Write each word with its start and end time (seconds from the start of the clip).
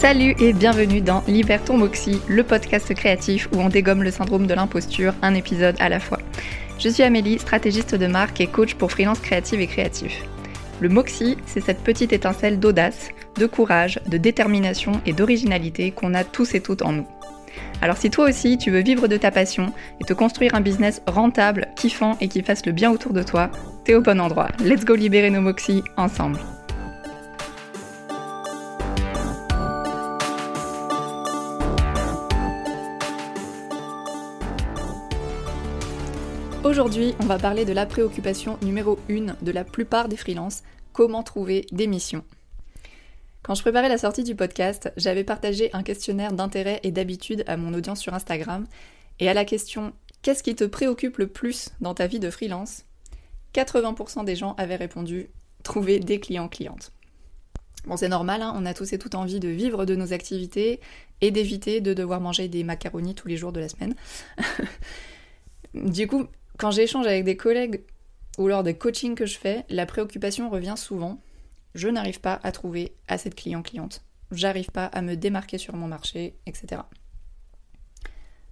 Salut 0.00 0.34
et 0.40 0.54
bienvenue 0.54 1.02
dans 1.02 1.22
Libère 1.28 1.62
ton 1.62 1.76
Moxie, 1.76 2.22
le 2.26 2.42
podcast 2.42 2.94
créatif 2.94 3.50
où 3.52 3.60
on 3.60 3.68
dégomme 3.68 4.02
le 4.02 4.10
syndrome 4.10 4.46
de 4.46 4.54
l'imposture, 4.54 5.12
un 5.20 5.34
épisode 5.34 5.76
à 5.78 5.90
la 5.90 6.00
fois. 6.00 6.18
Je 6.78 6.88
suis 6.88 7.02
Amélie, 7.02 7.38
stratégiste 7.38 7.94
de 7.94 8.06
marque 8.06 8.40
et 8.40 8.46
coach 8.46 8.76
pour 8.76 8.90
freelance 8.90 9.20
créative 9.20 9.60
et 9.60 9.66
créatif. 9.66 10.22
Le 10.80 10.88
Moxie, 10.88 11.36
c'est 11.44 11.60
cette 11.60 11.84
petite 11.84 12.14
étincelle 12.14 12.58
d'audace, 12.58 13.10
de 13.36 13.44
courage, 13.44 14.00
de 14.06 14.16
détermination 14.16 15.02
et 15.04 15.12
d'originalité 15.12 15.90
qu'on 15.90 16.14
a 16.14 16.24
tous 16.24 16.54
et 16.54 16.62
toutes 16.62 16.80
en 16.80 16.92
nous. 16.92 17.06
Alors 17.82 17.98
si 17.98 18.08
toi 18.08 18.26
aussi 18.26 18.56
tu 18.56 18.70
veux 18.70 18.82
vivre 18.82 19.06
de 19.06 19.18
ta 19.18 19.30
passion 19.30 19.70
et 20.00 20.04
te 20.04 20.14
construire 20.14 20.54
un 20.54 20.62
business 20.62 21.02
rentable, 21.06 21.68
kiffant 21.76 22.16
et 22.22 22.28
qui 22.28 22.40
fasse 22.40 22.64
le 22.64 22.72
bien 22.72 22.90
autour 22.90 23.12
de 23.12 23.22
toi, 23.22 23.50
t'es 23.84 23.94
au 23.94 24.00
bon 24.00 24.18
endroit. 24.18 24.48
Let's 24.64 24.86
go 24.86 24.94
libérer 24.94 25.28
nos 25.28 25.42
Moxie 25.42 25.82
ensemble. 25.98 26.38
Aujourd'hui, 36.70 37.16
on 37.18 37.26
va 37.26 37.36
parler 37.36 37.64
de 37.64 37.72
la 37.72 37.84
préoccupation 37.84 38.56
numéro 38.62 38.96
1 39.10 39.38
de 39.42 39.50
la 39.50 39.64
plupart 39.64 40.08
des 40.08 40.16
freelances, 40.16 40.62
comment 40.92 41.24
trouver 41.24 41.66
des 41.72 41.88
missions. 41.88 42.24
Quand 43.42 43.56
je 43.56 43.62
préparais 43.62 43.88
la 43.88 43.98
sortie 43.98 44.22
du 44.22 44.36
podcast, 44.36 44.92
j'avais 44.96 45.24
partagé 45.24 45.70
un 45.72 45.82
questionnaire 45.82 46.32
d'intérêt 46.32 46.78
et 46.84 46.92
d'habitude 46.92 47.42
à 47.48 47.56
mon 47.56 47.74
audience 47.74 47.98
sur 47.98 48.14
Instagram, 48.14 48.68
et 49.18 49.28
à 49.28 49.34
la 49.34 49.44
question 49.44 49.92
Qu'est-ce 50.22 50.44
qui 50.44 50.54
te 50.54 50.62
préoccupe 50.62 51.18
le 51.18 51.26
plus 51.26 51.70
dans 51.80 51.92
ta 51.92 52.06
vie 52.06 52.20
de 52.20 52.30
freelance? 52.30 52.84
80% 53.52 54.24
des 54.24 54.36
gens 54.36 54.54
avaient 54.56 54.76
répondu 54.76 55.28
Trouver 55.64 55.98
des 55.98 56.20
clients-clientes. 56.20 56.92
Bon, 57.84 57.96
c'est 57.96 58.08
normal, 58.08 58.42
hein, 58.42 58.54
on 58.54 58.64
a 58.64 58.74
tous 58.74 58.92
et 58.92 58.98
toutes 58.98 59.16
envie 59.16 59.40
de 59.40 59.48
vivre 59.48 59.86
de 59.86 59.96
nos 59.96 60.12
activités 60.12 60.78
et 61.20 61.32
d'éviter 61.32 61.80
de 61.80 61.94
devoir 61.94 62.20
manger 62.20 62.46
des 62.46 62.62
macaronis 62.62 63.16
tous 63.16 63.26
les 63.26 63.36
jours 63.36 63.50
de 63.50 63.58
la 63.58 63.68
semaine. 63.68 63.96
du 65.74 66.06
coup, 66.06 66.28
quand 66.60 66.70
j'échange 66.70 67.06
avec 67.06 67.24
des 67.24 67.38
collègues 67.38 67.80
ou 68.36 68.46
lors 68.46 68.62
des 68.62 68.74
coachings 68.74 69.14
que 69.14 69.24
je 69.24 69.38
fais, 69.38 69.64
la 69.70 69.86
préoccupation 69.86 70.50
revient 70.50 70.74
souvent. 70.76 71.18
Je 71.74 71.88
n'arrive 71.88 72.20
pas 72.20 72.38
à 72.42 72.52
trouver 72.52 72.92
assez 73.08 73.30
de 73.30 73.34
clients-clientes. 73.34 74.04
J'arrive 74.30 74.70
pas 74.70 74.84
à 74.84 75.00
me 75.00 75.16
démarquer 75.16 75.56
sur 75.56 75.74
mon 75.74 75.88
marché, 75.88 76.34
etc. 76.44 76.82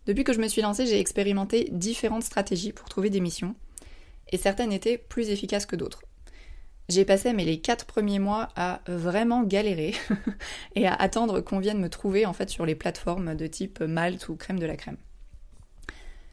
Depuis 0.06 0.24
que 0.24 0.32
je 0.32 0.40
me 0.40 0.48
suis 0.48 0.62
lancée, 0.62 0.86
j'ai 0.86 0.98
expérimenté 0.98 1.68
différentes 1.70 2.22
stratégies 2.22 2.72
pour 2.72 2.88
trouver 2.88 3.10
des 3.10 3.20
missions, 3.20 3.54
et 4.32 4.38
certaines 4.38 4.72
étaient 4.72 4.96
plus 4.96 5.28
efficaces 5.28 5.66
que 5.66 5.76
d'autres. 5.76 6.02
J'ai 6.88 7.04
passé 7.04 7.34
mais 7.34 7.44
les 7.44 7.60
quatre 7.60 7.84
premiers 7.84 8.18
mois 8.18 8.48
à 8.56 8.80
vraiment 8.86 9.42
galérer 9.42 9.94
et 10.74 10.86
à 10.86 10.94
attendre 10.94 11.42
qu'on 11.42 11.58
vienne 11.58 11.78
me 11.78 11.90
trouver 11.90 12.24
en 12.24 12.32
fait 12.32 12.48
sur 12.48 12.64
les 12.64 12.74
plateformes 12.74 13.34
de 13.34 13.46
type 13.46 13.80
Malte 13.80 14.30
ou 14.30 14.36
Crème 14.36 14.58
de 14.58 14.64
la 14.64 14.76
Crème. 14.76 14.96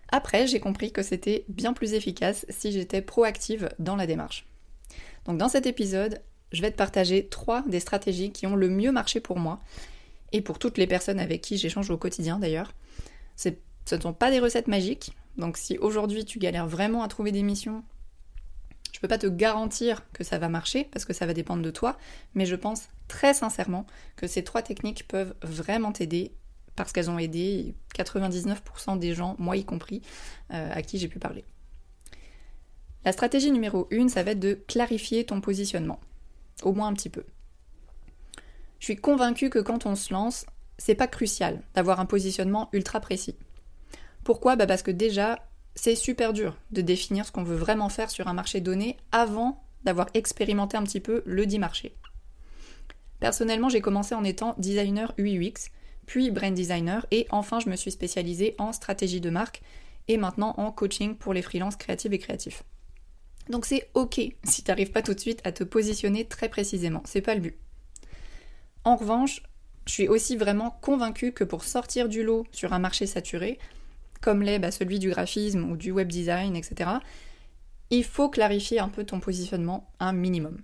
Après, 0.09 0.47
j'ai 0.47 0.59
compris 0.59 0.91
que 0.91 1.01
c'était 1.01 1.45
bien 1.47 1.73
plus 1.73 1.93
efficace 1.93 2.45
si 2.49 2.71
j'étais 2.71 3.01
proactive 3.01 3.69
dans 3.79 3.95
la 3.95 4.07
démarche. 4.07 4.45
Donc 5.25 5.37
dans 5.37 5.49
cet 5.49 5.65
épisode, 5.65 6.21
je 6.51 6.61
vais 6.61 6.71
te 6.71 6.77
partager 6.77 7.27
trois 7.27 7.63
des 7.63 7.79
stratégies 7.79 8.31
qui 8.31 8.47
ont 8.47 8.55
le 8.55 8.69
mieux 8.69 8.91
marché 8.91 9.19
pour 9.19 9.39
moi 9.39 9.59
et 10.31 10.41
pour 10.41 10.59
toutes 10.59 10.77
les 10.77 10.87
personnes 10.87 11.19
avec 11.19 11.41
qui 11.41 11.57
j'échange 11.57 11.89
au 11.89 11.97
quotidien 11.97 12.39
d'ailleurs. 12.39 12.73
Ce 13.35 13.49
ne 13.49 14.01
sont 14.01 14.13
pas 14.13 14.31
des 14.31 14.39
recettes 14.39 14.67
magiques, 14.67 15.13
donc 15.37 15.57
si 15.57 15.77
aujourd'hui 15.77 16.25
tu 16.25 16.39
galères 16.39 16.67
vraiment 16.67 17.03
à 17.03 17.07
trouver 17.07 17.31
des 17.31 17.43
missions, 17.43 17.83
je 18.91 18.97
ne 18.97 19.01
peux 19.01 19.07
pas 19.07 19.17
te 19.17 19.27
garantir 19.27 20.09
que 20.13 20.23
ça 20.23 20.37
va 20.37 20.47
marcher 20.47 20.87
parce 20.91 21.03
que 21.03 21.13
ça 21.13 21.25
va 21.25 21.33
dépendre 21.33 21.61
de 21.61 21.71
toi, 21.71 21.97
mais 22.33 22.45
je 22.45 22.55
pense 22.55 22.87
très 23.07 23.33
sincèrement 23.33 23.85
que 24.15 24.27
ces 24.27 24.43
trois 24.43 24.61
techniques 24.61 25.07
peuvent 25.07 25.35
vraiment 25.41 25.91
t'aider 25.91 26.31
parce 26.75 26.91
qu'elles 26.91 27.09
ont 27.09 27.19
aidé 27.19 27.75
99% 27.95 28.99
des 28.99 29.13
gens, 29.13 29.35
moi 29.39 29.57
y 29.57 29.65
compris, 29.65 30.01
euh, 30.51 30.71
à 30.73 30.81
qui 30.81 30.97
j'ai 30.97 31.07
pu 31.07 31.19
parler. 31.19 31.45
La 33.03 33.11
stratégie 33.11 33.51
numéro 33.51 33.87
1, 33.91 34.09
ça 34.09 34.23
va 34.23 34.31
être 34.31 34.39
de 34.39 34.53
clarifier 34.67 35.25
ton 35.25 35.41
positionnement, 35.41 35.99
au 36.63 36.73
moins 36.73 36.87
un 36.87 36.93
petit 36.93 37.09
peu. 37.09 37.23
Je 38.79 38.85
suis 38.85 38.95
convaincue 38.95 39.49
que 39.49 39.59
quand 39.59 39.85
on 39.85 39.95
se 39.95 40.13
lance, 40.13 40.45
c'est 40.77 40.95
pas 40.95 41.07
crucial 41.07 41.61
d'avoir 41.73 41.99
un 41.99 42.05
positionnement 42.05 42.69
ultra 42.73 42.99
précis. 42.99 43.35
Pourquoi? 44.23 44.55
Bah 44.55 44.65
Parce 44.65 44.81
que 44.81 44.91
déjà, 44.91 45.39
c'est 45.75 45.95
super 45.95 46.33
dur 46.33 46.57
de 46.71 46.81
définir 46.81 47.25
ce 47.25 47.31
qu'on 47.31 47.43
veut 47.43 47.55
vraiment 47.55 47.89
faire 47.89 48.09
sur 48.09 48.27
un 48.27 48.33
marché 48.33 48.59
donné 48.59 48.97
avant 49.11 49.63
d'avoir 49.83 50.07
expérimenté 50.13 50.77
un 50.77 50.83
petit 50.83 50.99
peu 50.99 51.21
le 51.25 51.45
dit 51.45 51.59
marché. 51.59 51.95
Personnellement, 53.19 53.69
j'ai 53.69 53.81
commencé 53.81 54.15
en 54.15 54.23
étant 54.23 54.55
designer 54.57 55.13
UX 55.17 55.69
puis 56.05 56.31
brand 56.31 56.53
designer, 56.53 57.05
et 57.11 57.27
enfin 57.29 57.59
je 57.59 57.69
me 57.69 57.75
suis 57.75 57.91
spécialisée 57.91 58.55
en 58.57 58.73
stratégie 58.73 59.21
de 59.21 59.29
marque 59.29 59.61
et 60.07 60.17
maintenant 60.17 60.53
en 60.57 60.71
coaching 60.71 61.15
pour 61.15 61.33
les 61.33 61.41
freelances 61.41 61.75
créatifs 61.75 62.11
et 62.11 62.19
créatifs. 62.19 62.63
Donc 63.49 63.65
c'est 63.65 63.89
ok 63.93 64.21
si 64.43 64.63
tu 64.63 64.71
n'arrives 64.71 64.91
pas 64.91 65.01
tout 65.01 65.13
de 65.13 65.19
suite 65.19 65.41
à 65.43 65.51
te 65.51 65.63
positionner 65.63 66.25
très 66.25 66.49
précisément, 66.49 67.03
c'est 67.05 67.21
pas 67.21 67.35
le 67.35 67.41
but. 67.41 67.57
En 68.83 68.95
revanche, 68.95 69.41
je 69.87 69.93
suis 69.93 70.07
aussi 70.07 70.35
vraiment 70.35 70.77
convaincue 70.81 71.31
que 71.31 71.43
pour 71.43 71.63
sortir 71.63 72.09
du 72.09 72.23
lot 72.23 72.45
sur 72.51 72.73
un 72.73 72.79
marché 72.79 73.05
saturé, 73.05 73.59
comme 74.21 74.41
l'est 74.41 74.59
bah, 74.59 74.71
celui 74.71 74.99
du 74.99 75.09
graphisme 75.09 75.69
ou 75.71 75.77
du 75.77 75.91
web 75.91 76.07
design, 76.07 76.55
etc., 76.55 76.91
il 77.91 78.03
faut 78.03 78.29
clarifier 78.29 78.79
un 78.79 78.89
peu 78.89 79.03
ton 79.03 79.19
positionnement 79.19 79.87
un 79.99 80.11
minimum. 80.11 80.57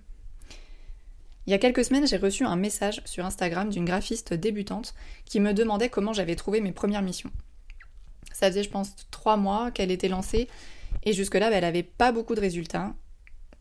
Il 1.46 1.50
y 1.50 1.54
a 1.54 1.58
quelques 1.58 1.84
semaines, 1.84 2.06
j'ai 2.06 2.16
reçu 2.16 2.44
un 2.44 2.56
message 2.56 3.02
sur 3.04 3.26
Instagram 3.26 3.68
d'une 3.68 3.84
graphiste 3.84 4.32
débutante 4.32 4.94
qui 5.24 5.40
me 5.40 5.52
demandait 5.52 5.88
comment 5.88 6.12
j'avais 6.12 6.36
trouvé 6.36 6.60
mes 6.60 6.72
premières 6.72 7.02
missions. 7.02 7.30
Ça 8.32 8.48
faisait, 8.48 8.62
je 8.62 8.70
pense, 8.70 8.94
trois 9.10 9.36
mois 9.36 9.70
qu'elle 9.70 9.90
était 9.90 10.08
lancée 10.08 10.48
et 11.02 11.12
jusque-là, 11.12 11.50
bah, 11.50 11.56
elle 11.56 11.64
n'avait 11.64 11.82
pas 11.82 12.12
beaucoup 12.12 12.34
de 12.34 12.40
résultats. 12.40 12.94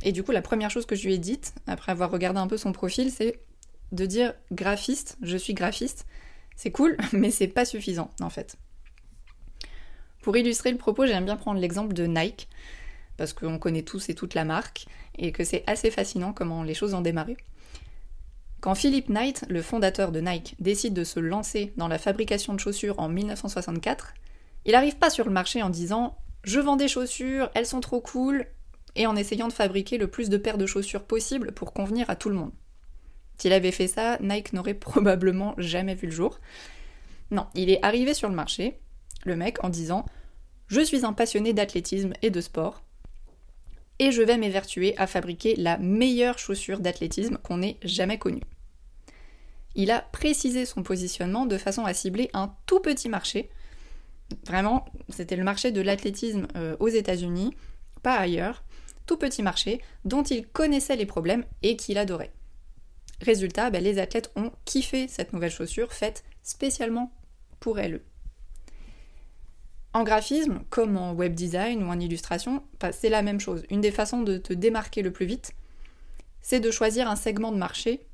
Et 0.03 0.11
du 0.11 0.23
coup, 0.23 0.31
la 0.31 0.41
première 0.41 0.69
chose 0.69 0.85
que 0.85 0.95
je 0.95 1.07
lui 1.07 1.15
ai 1.15 1.17
dite, 1.17 1.53
après 1.67 1.91
avoir 1.91 2.11
regardé 2.11 2.39
un 2.39 2.47
peu 2.47 2.57
son 2.57 2.71
profil, 2.71 3.11
c'est 3.11 3.39
de 3.91 4.05
dire 4.05 4.33
graphiste, 4.51 5.17
je 5.21 5.37
suis 5.37 5.53
graphiste. 5.53 6.05
C'est 6.55 6.71
cool, 6.71 6.97
mais 7.13 7.31
c'est 7.31 7.47
pas 7.47 7.65
suffisant 7.65 8.11
en 8.21 8.29
fait. 8.29 8.57
Pour 10.21 10.37
illustrer 10.37 10.71
le 10.71 10.77
propos, 10.77 11.07
j'aime 11.07 11.25
bien 11.25 11.35
prendre 11.35 11.59
l'exemple 11.59 11.93
de 11.93 12.05
Nike, 12.05 12.47
parce 13.17 13.33
qu'on 13.33 13.57
connaît 13.57 13.81
tous 13.81 14.09
et 14.09 14.15
toute 14.15 14.35
la 14.35 14.45
marque, 14.45 14.85
et 15.17 15.31
que 15.31 15.43
c'est 15.43 15.63
assez 15.65 15.89
fascinant 15.89 16.31
comment 16.31 16.61
les 16.61 16.75
choses 16.75 16.93
ont 16.93 17.01
démarré. 17.01 17.37
Quand 18.61 18.75
Philip 18.75 19.09
Knight, 19.09 19.43
le 19.49 19.63
fondateur 19.63 20.11
de 20.11 20.21
Nike, 20.21 20.55
décide 20.59 20.93
de 20.93 21.03
se 21.03 21.19
lancer 21.19 21.73
dans 21.77 21.87
la 21.87 21.97
fabrication 21.97 22.53
de 22.53 22.59
chaussures 22.59 22.99
en 22.99 23.09
1964, 23.09 24.13
il 24.65 24.73
n'arrive 24.73 24.97
pas 24.97 25.09
sur 25.09 25.25
le 25.25 25.31
marché 25.31 25.63
en 25.63 25.71
disant 25.71 26.15
Je 26.43 26.59
vends 26.59 26.75
des 26.75 26.87
chaussures, 26.87 27.49
elles 27.55 27.65
sont 27.65 27.79
trop 27.79 28.01
cool, 28.01 28.45
et 28.95 29.07
en 29.07 29.15
essayant 29.15 29.47
de 29.47 29.53
fabriquer 29.53 29.97
le 29.97 30.05
plus 30.05 30.29
de 30.29 30.37
paires 30.37 30.59
de 30.59 30.67
chaussures 30.67 31.05
possible 31.05 31.53
pour 31.53 31.73
convenir 31.73 32.07
à 32.11 32.15
tout 32.15 32.29
le 32.29 32.35
monde. 32.35 32.51
S'il 33.39 33.51
avait 33.51 33.71
fait 33.71 33.87
ça, 33.87 34.19
Nike 34.19 34.53
n'aurait 34.53 34.73
probablement 34.75 35.55
jamais 35.57 35.95
vu 35.95 36.05
le 36.05 36.13
jour. 36.13 36.39
Non, 37.31 37.47
il 37.55 37.71
est 37.71 37.83
arrivé 37.83 38.13
sur 38.13 38.29
le 38.29 38.35
marché, 38.35 38.79
le 39.25 39.35
mec, 39.35 39.63
en 39.63 39.69
disant 39.69 40.05
Je 40.67 40.81
suis 40.81 41.03
un 41.03 41.13
passionné 41.13 41.53
d'athlétisme 41.53 42.13
et 42.21 42.29
de 42.29 42.41
sport, 42.41 42.83
et 43.97 44.11
je 44.11 44.21
vais 44.21 44.37
m'évertuer 44.37 44.95
à 44.97 45.07
fabriquer 45.07 45.55
la 45.55 45.79
meilleure 45.79 46.37
chaussure 46.37 46.79
d'athlétisme 46.79 47.37
qu'on 47.37 47.63
ait 47.63 47.77
jamais 47.83 48.19
connue. 48.19 48.41
Il 49.75 49.91
a 49.91 50.01
précisé 50.01 50.65
son 50.65 50.83
positionnement 50.83 51.45
de 51.45 51.57
façon 51.57 51.85
à 51.85 51.93
cibler 51.93 52.29
un 52.33 52.53
tout 52.65 52.79
petit 52.79 53.09
marché. 53.09 53.49
Vraiment, 54.45 54.85
c'était 55.09 55.35
le 55.35 55.43
marché 55.43 55.71
de 55.71 55.81
l'athlétisme 55.81 56.47
euh, 56.55 56.75
aux 56.79 56.87
États-Unis, 56.87 57.55
pas 58.03 58.15
ailleurs. 58.15 58.63
Tout 59.05 59.17
petit 59.17 59.43
marché 59.43 59.81
dont 60.05 60.23
il 60.23 60.47
connaissait 60.47 60.95
les 60.95 61.05
problèmes 61.05 61.45
et 61.63 61.75
qu'il 61.75 61.97
adorait. 61.97 62.31
Résultat, 63.21 63.69
ben, 63.69 63.83
les 63.83 63.99
athlètes 63.99 64.31
ont 64.35 64.51
kiffé 64.65 65.07
cette 65.07 65.33
nouvelle 65.33 65.51
chaussure 65.51 65.93
faite 65.93 66.23
spécialement 66.43 67.11
pour 67.59 67.79
elles. 67.79 68.01
En 69.93 70.03
graphisme, 70.03 70.61
comme 70.69 70.95
en 70.95 71.13
web 71.13 71.33
design 71.33 71.83
ou 71.83 71.87
en 71.87 71.99
illustration, 71.99 72.63
c'est 72.91 73.09
la 73.09 73.21
même 73.21 73.41
chose. 73.41 73.63
Une 73.69 73.81
des 73.81 73.91
façons 73.91 74.21
de 74.21 74.37
te 74.37 74.53
démarquer 74.53 75.01
le 75.01 75.11
plus 75.11 75.25
vite, 75.25 75.51
c'est 76.41 76.61
de 76.61 76.71
choisir 76.71 77.09
un 77.09 77.17
segment 77.17 77.51
de 77.51 77.57
marché 77.57 78.05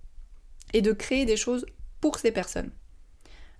et 0.73 0.81
de 0.81 0.91
créer 0.91 1.25
des 1.25 1.37
choses 1.37 1.65
pour 2.01 2.19
ces 2.19 2.31
personnes. 2.31 2.71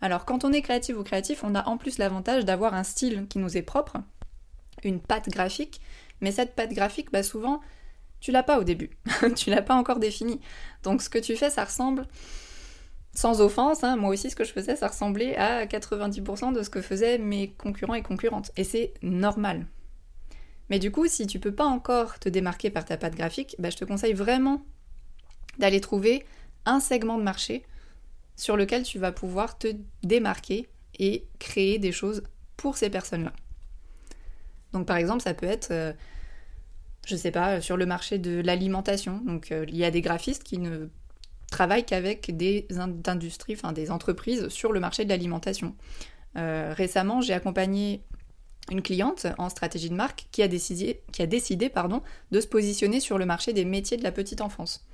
Alors 0.02 0.26
quand 0.26 0.44
on 0.44 0.54
est 0.54 0.62
créatif 0.62 0.98
ou 0.98 1.04
créatif, 1.04 1.44
on 1.44 1.56
a 1.56 1.68
en 1.68 1.78
plus 1.78 1.98
l'avantage 1.98 2.46
d'avoir 2.46 2.74
un 2.74 2.84
style 2.84 3.28
qui 3.28 3.40
nous 3.40 3.58
est 3.58 3.64
propre, 3.64 3.98
une 4.84 5.02
patte 5.02 5.30
graphique, 5.30 5.82
mais 6.22 6.32
cette 6.32 6.56
patte 6.56 6.74
graphique, 6.74 7.12
bah 7.12 7.24
souvent, 7.24 7.62
tu 8.20 8.32
l'as 8.32 8.44
pas 8.44 8.60
au 8.60 8.64
début, 8.64 8.92
tu 9.36 9.50
l'as 9.50 9.62
pas 9.62 9.76
encore 9.76 10.00
définie. 10.00 10.40
Donc 10.84 11.02
ce 11.02 11.10
que 11.10 11.20
tu 11.20 11.36
fais, 11.36 11.50
ça 11.50 11.66
ressemble 11.66 12.06
sans 13.14 13.42
offense, 13.42 13.84
hein, 13.84 13.96
moi 13.96 14.12
aussi 14.12 14.30
ce 14.30 14.36
que 14.36 14.44
je 14.44 14.52
faisais, 14.52 14.76
ça 14.76 14.90
ressemblait 14.90 15.36
à 15.38 15.66
90% 15.66 16.54
de 16.54 16.62
ce 16.62 16.70
que 16.70 16.82
faisaient 16.84 17.18
mes 17.18 17.50
concurrents 17.50 17.96
et 17.96 18.04
concurrentes. 18.04 18.52
Et 18.58 18.64
c'est 18.64 18.94
normal. 19.02 19.66
Mais 20.70 20.78
du 20.78 20.92
coup, 20.92 21.08
si 21.08 21.26
tu 21.26 21.40
peux 21.40 21.54
pas 21.54 21.66
encore 21.66 22.20
te 22.20 22.30
démarquer 22.30 22.70
par 22.70 22.86
ta 22.86 22.96
patte 22.96 23.16
graphique, 23.16 23.56
bah, 23.58 23.72
je 23.72 23.78
te 23.78 23.86
conseille 23.86 24.14
vraiment 24.14 24.62
d'aller 25.58 25.82
trouver 25.82 26.26
un 26.68 26.80
segment 26.80 27.18
de 27.18 27.24
marché 27.24 27.64
sur 28.36 28.56
lequel 28.56 28.84
tu 28.84 29.00
vas 29.00 29.12
pouvoir 29.12 29.58
te 29.58 29.70
démarquer 30.04 30.70
et 31.00 31.26
créer 31.40 31.80
des 31.80 31.92
choses 31.92 32.24
pour 32.56 32.78
ces 32.78 32.90
personnes-là. 32.90 33.34
Donc 34.74 34.86
par 34.86 34.98
exemple, 34.98 35.24
ça 35.24 35.34
peut 35.34 35.48
être, 35.48 35.72
euh, 35.72 35.94
je 37.06 37.16
sais 37.16 37.32
pas, 37.32 37.62
sur 37.62 37.78
le 37.78 37.86
marché 37.86 38.20
de 38.20 38.42
l'alimentation. 38.42 39.22
Donc 39.26 39.52
euh, 39.52 39.66
il 39.68 39.78
y 39.78 39.86
a 39.86 39.92
des 39.92 40.02
graphistes 40.02 40.44
qui 40.44 40.60
ne 40.60 40.88
travaillent 41.50 41.86
qu'avec 41.86 42.36
des 42.36 42.68
industries, 43.06 43.54
enfin 43.54 43.72
des 43.72 43.90
entreprises 43.90 44.50
sur 44.50 44.74
le 44.74 44.80
marché 44.80 45.06
de 45.06 45.10
l'alimentation. 45.10 45.76
Euh, 46.38 46.74
récemment, 46.76 47.22
j'ai 47.22 47.34
accompagné 47.34 48.04
une 48.70 48.82
cliente 48.82 49.28
en 49.38 49.48
stratégie 49.50 49.90
de 49.90 49.96
marque 49.96 50.28
qui 50.32 50.44
a 50.44 50.50
décidé, 50.50 51.02
qui 51.14 51.22
a 51.22 51.26
décidé 51.26 51.70
pardon, 51.70 52.04
de 52.32 52.42
se 52.42 52.48
positionner 52.48 53.00
sur 53.00 53.18
le 53.18 53.26
marché 53.26 53.54
des 53.54 53.64
métiers 53.64 53.96
de 53.96 54.04
la 54.04 54.12
petite 54.12 54.42
enfance. 54.42 54.86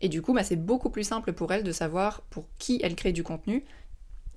Et 0.00 0.08
du 0.08 0.22
coup, 0.22 0.32
bah, 0.32 0.44
c'est 0.44 0.56
beaucoup 0.56 0.90
plus 0.90 1.04
simple 1.04 1.32
pour 1.32 1.52
elle 1.52 1.62
de 1.62 1.72
savoir 1.72 2.22
pour 2.22 2.46
qui 2.58 2.80
elle 2.82 2.96
crée 2.96 3.12
du 3.12 3.22
contenu 3.22 3.64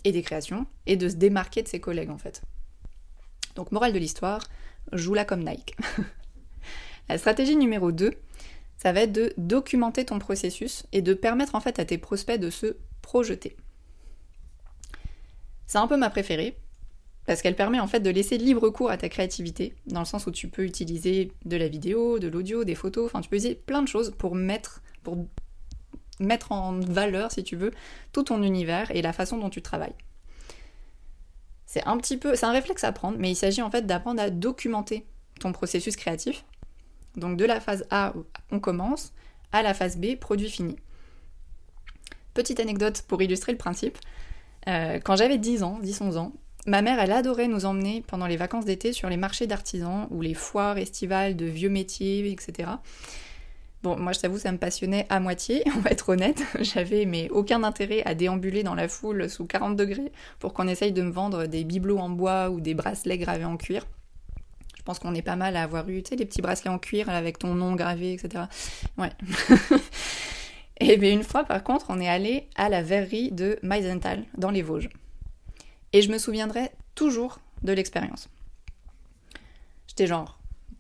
et 0.04 0.12
des 0.12 0.22
créations, 0.22 0.66
et 0.86 0.96
de 0.96 1.10
se 1.10 1.16
démarquer 1.16 1.64
de 1.64 1.68
ses 1.68 1.80
collègues 1.80 2.12
en 2.12 2.18
fait. 2.18 2.42
Donc 3.56 3.72
morale 3.72 3.94
de 3.94 4.00
l'histoire, 4.00 4.48
joue-la 4.94 5.26
comme 5.26 5.44
Nike. 5.44 5.76
La 7.10 7.18
stratégie 7.18 7.56
numéro 7.56 7.92
2, 7.92 8.14
ça 8.78 8.92
va 8.92 9.02
être 9.02 9.12
de 9.12 9.34
documenter 9.38 10.06
ton 10.06 10.20
processus 10.20 10.86
et 10.92 11.02
de 11.02 11.14
permettre 11.14 11.56
en 11.56 11.60
fait 11.60 11.80
à 11.80 11.86
tes 11.86 11.98
prospects 11.98 12.40
de 12.40 12.50
se 12.50 12.78
projeter. 13.02 13.58
C'est 15.66 15.80
un 15.80 15.88
peu 15.88 15.98
ma 15.98 16.10
préférée 16.10 16.58
parce 17.26 17.42
qu'elle 17.42 17.56
permet 17.56 17.80
en 17.80 17.88
fait 17.88 18.00
de 18.00 18.10
laisser 18.10 18.38
libre 18.38 18.70
cours 18.70 18.90
à 18.90 18.98
ta 18.98 19.10
créativité 19.10 19.74
dans 19.88 20.00
le 20.00 20.06
sens 20.06 20.28
où 20.28 20.32
tu 20.32 20.48
peux 20.48 20.64
utiliser 20.64 21.32
de 21.44 21.58
la 21.58 21.68
vidéo, 21.68 22.20
de 22.20 22.28
l'audio, 22.28 22.64
des 22.64 22.76
photos, 22.76 23.08
enfin 23.08 23.20
tu 23.20 23.30
peux 23.30 23.36
utiliser 23.36 23.56
plein 23.56 23.82
de 23.82 23.88
choses 23.88 24.14
pour 24.18 24.36
mettre 24.36 24.82
pour 25.04 25.26
mettre 26.20 26.52
en 26.52 26.80
valeur 26.80 27.32
si 27.32 27.44
tu 27.44 27.56
veux 27.56 27.72
tout 28.12 28.24
ton 28.24 28.44
univers 28.44 28.92
et 28.92 29.02
la 29.02 29.14
façon 29.14 29.38
dont 29.38 29.50
tu 29.50 29.62
travailles. 29.62 29.96
C'est 31.66 31.86
un 31.86 31.98
petit 31.98 32.18
peu, 32.18 32.36
c'est 32.36 32.46
un 32.46 32.52
réflexe 32.52 32.84
à 32.84 32.92
prendre, 32.92 33.18
mais 33.20 33.30
il 33.30 33.36
s'agit 33.36 33.62
en 33.62 33.70
fait 33.70 33.86
d'apprendre 33.86 34.22
à 34.22 34.30
documenter 34.30 35.06
ton 35.40 35.52
processus 35.52 35.96
créatif. 35.96 36.46
Donc 37.16 37.38
de 37.38 37.46
la 37.46 37.60
phase 37.60 37.86
A, 37.90 38.14
on 38.52 38.60
commence, 38.60 39.14
à 39.52 39.62
la 39.64 39.74
phase 39.74 39.98
B, 39.98 40.16
produit 40.16 40.50
fini. 40.50 40.78
Petite 42.34 42.60
anecdote 42.60 43.04
pour 43.08 43.22
illustrer 43.22 43.52
le 43.52 43.58
principe. 43.58 43.98
Euh, 44.68 45.00
quand 45.04 45.16
j'avais 45.16 45.38
10 45.38 45.64
ans, 45.64 45.80
10-11 45.84 46.18
ans, 46.18 46.34
ma 46.68 46.82
mère, 46.82 47.00
elle 47.00 47.12
adorait 47.12 47.48
nous 47.48 47.66
emmener 47.66 48.04
pendant 48.06 48.28
les 48.28 48.38
vacances 48.38 48.66
d'été 48.66 48.94
sur 48.94 49.10
les 49.10 49.18
marchés 49.18 49.48
d'artisans 49.48 50.08
ou 50.12 50.22
les 50.22 50.34
foires 50.34 50.78
estivales 50.78 51.36
de 51.36 51.46
vieux 51.46 51.70
métiers, 51.70 52.32
etc. 52.32 52.70
Moi 53.96 54.12
je 54.12 54.20
t'avoue, 54.20 54.38
ça 54.38 54.52
me 54.52 54.58
passionnait 54.58 55.06
à 55.10 55.20
moitié, 55.20 55.64
on 55.76 55.80
va 55.80 55.92
être 55.92 56.10
honnête. 56.10 56.44
J'avais 56.62 57.06
mais 57.06 57.30
aucun 57.30 57.64
intérêt 57.64 58.04
à 58.06 58.16
déambuler 58.16 58.64
dans 58.64 58.76
la 58.76 58.88
foule 58.88 59.30
sous 59.30 59.46
40 59.46 59.76
degrés 59.76 60.12
pour 60.40 60.54
qu'on 60.54 60.68
essaye 60.68 60.92
de 60.92 61.02
me 61.02 61.12
vendre 61.12 61.46
des 61.46 61.64
bibelots 61.64 62.00
en 62.00 62.10
bois 62.10 62.50
ou 62.50 62.60
des 62.60 62.74
bracelets 62.74 63.18
gravés 63.18 63.46
en 63.46 63.58
cuir. 63.58 63.86
Je 64.78 64.84
pense 64.84 65.00
qu'on 65.00 65.16
est 65.16 65.22
pas 65.22 65.36
mal 65.36 65.56
à 65.56 65.64
avoir 65.64 65.88
eu, 65.90 66.02
tu 66.02 66.10
sais, 66.10 66.16
des 66.16 66.26
petits 66.26 66.42
bracelets 66.42 66.70
en 66.70 66.80
cuir 66.80 67.10
avec 67.10 67.40
ton 67.40 67.54
nom 67.54 67.76
gravé, 67.76 68.14
etc. 68.14 68.46
Ouais. 68.98 69.12
Et 70.80 70.98
bien 70.98 71.12
une 71.12 71.24
fois, 71.24 71.44
par 71.44 71.64
contre, 71.64 71.88
on 71.90 72.00
est 72.00 72.08
allé 72.08 72.48
à 72.56 72.70
la 72.70 72.82
verrerie 72.82 73.32
de 73.32 73.60
Meisenthal, 73.64 74.24
dans 74.38 74.52
les 74.52 74.62
Vosges. 74.62 74.90
Et 75.94 76.02
je 76.02 76.12
me 76.12 76.18
souviendrai 76.18 76.72
toujours 76.96 77.40
de 77.64 77.74
l'expérience. 77.74 78.30
J'étais 79.88 80.08
genre 80.08 80.37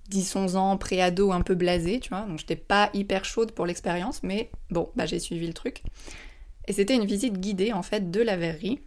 10-11 0.09 0.55
ans, 0.55 0.77
pré-ado, 0.77 1.31
un 1.31 1.41
peu 1.41 1.55
blasé, 1.55 1.99
tu 1.99 2.09
vois, 2.09 2.21
donc 2.21 2.39
j'étais 2.39 2.55
pas 2.55 2.89
hyper 2.93 3.25
chaude 3.25 3.51
pour 3.51 3.65
l'expérience, 3.65 4.23
mais 4.23 4.49
bon, 4.69 4.89
bah 4.95 5.05
j'ai 5.05 5.19
suivi 5.19 5.47
le 5.47 5.53
truc. 5.53 5.83
Et 6.67 6.73
c'était 6.73 6.95
une 6.95 7.05
visite 7.05 7.39
guidée 7.39 7.73
en 7.73 7.83
fait 7.83 8.11
de 8.11 8.21
la 8.21 8.37
verrerie, 8.37 8.79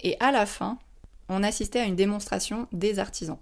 et 0.00 0.16
à 0.20 0.32
la 0.32 0.46
fin, 0.46 0.78
on 1.28 1.42
assistait 1.42 1.80
à 1.80 1.84
une 1.84 1.96
démonstration 1.96 2.68
des 2.72 2.98
artisans. 2.98 3.38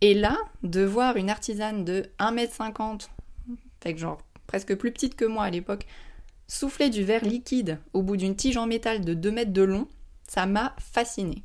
Et 0.00 0.14
là, 0.14 0.36
de 0.62 0.84
voir 0.84 1.16
une 1.16 1.30
artisane 1.30 1.84
de 1.84 2.10
1m50, 2.18 3.08
fait 3.82 3.94
que 3.94 4.00
genre 4.00 4.18
presque 4.46 4.74
plus 4.76 4.92
petite 4.92 5.14
que 5.14 5.24
moi 5.24 5.44
à 5.44 5.50
l'époque, 5.50 5.86
souffler 6.46 6.88
du 6.88 7.04
verre 7.04 7.24
liquide 7.24 7.78
au 7.92 8.02
bout 8.02 8.16
d'une 8.16 8.36
tige 8.36 8.56
en 8.56 8.66
métal 8.66 9.04
de 9.04 9.14
2 9.14 9.30
mètres 9.30 9.52
de 9.52 9.62
long, 9.62 9.88
ça 10.26 10.46
m'a 10.46 10.74
fascinée. 10.78 11.42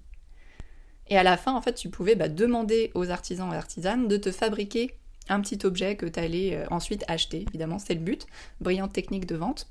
Et 1.13 1.17
à 1.17 1.21
la 1.21 1.37
fin, 1.37 1.53
en 1.53 1.61
fait, 1.61 1.73
tu 1.73 1.89
pouvais 1.89 2.15
bah, 2.15 2.27
demander 2.27 2.89
aux 2.95 3.11
artisans 3.11 3.53
et 3.53 3.55
artisanes 3.55 4.07
de 4.07 4.17
te 4.17 4.31
fabriquer 4.31 4.95
un 5.29 5.41
petit 5.41 5.63
objet 5.63 5.95
que 5.95 6.07
tu 6.07 6.19
allais 6.19 6.55
euh, 6.55 6.65
ensuite 6.71 7.05
acheter. 7.07 7.45
Évidemment, 7.49 7.77
c'est 7.77 7.93
le 7.93 7.99
but. 7.99 8.25
Brillante 8.61 8.93
technique 8.93 9.27
de 9.27 9.35
vente. 9.35 9.67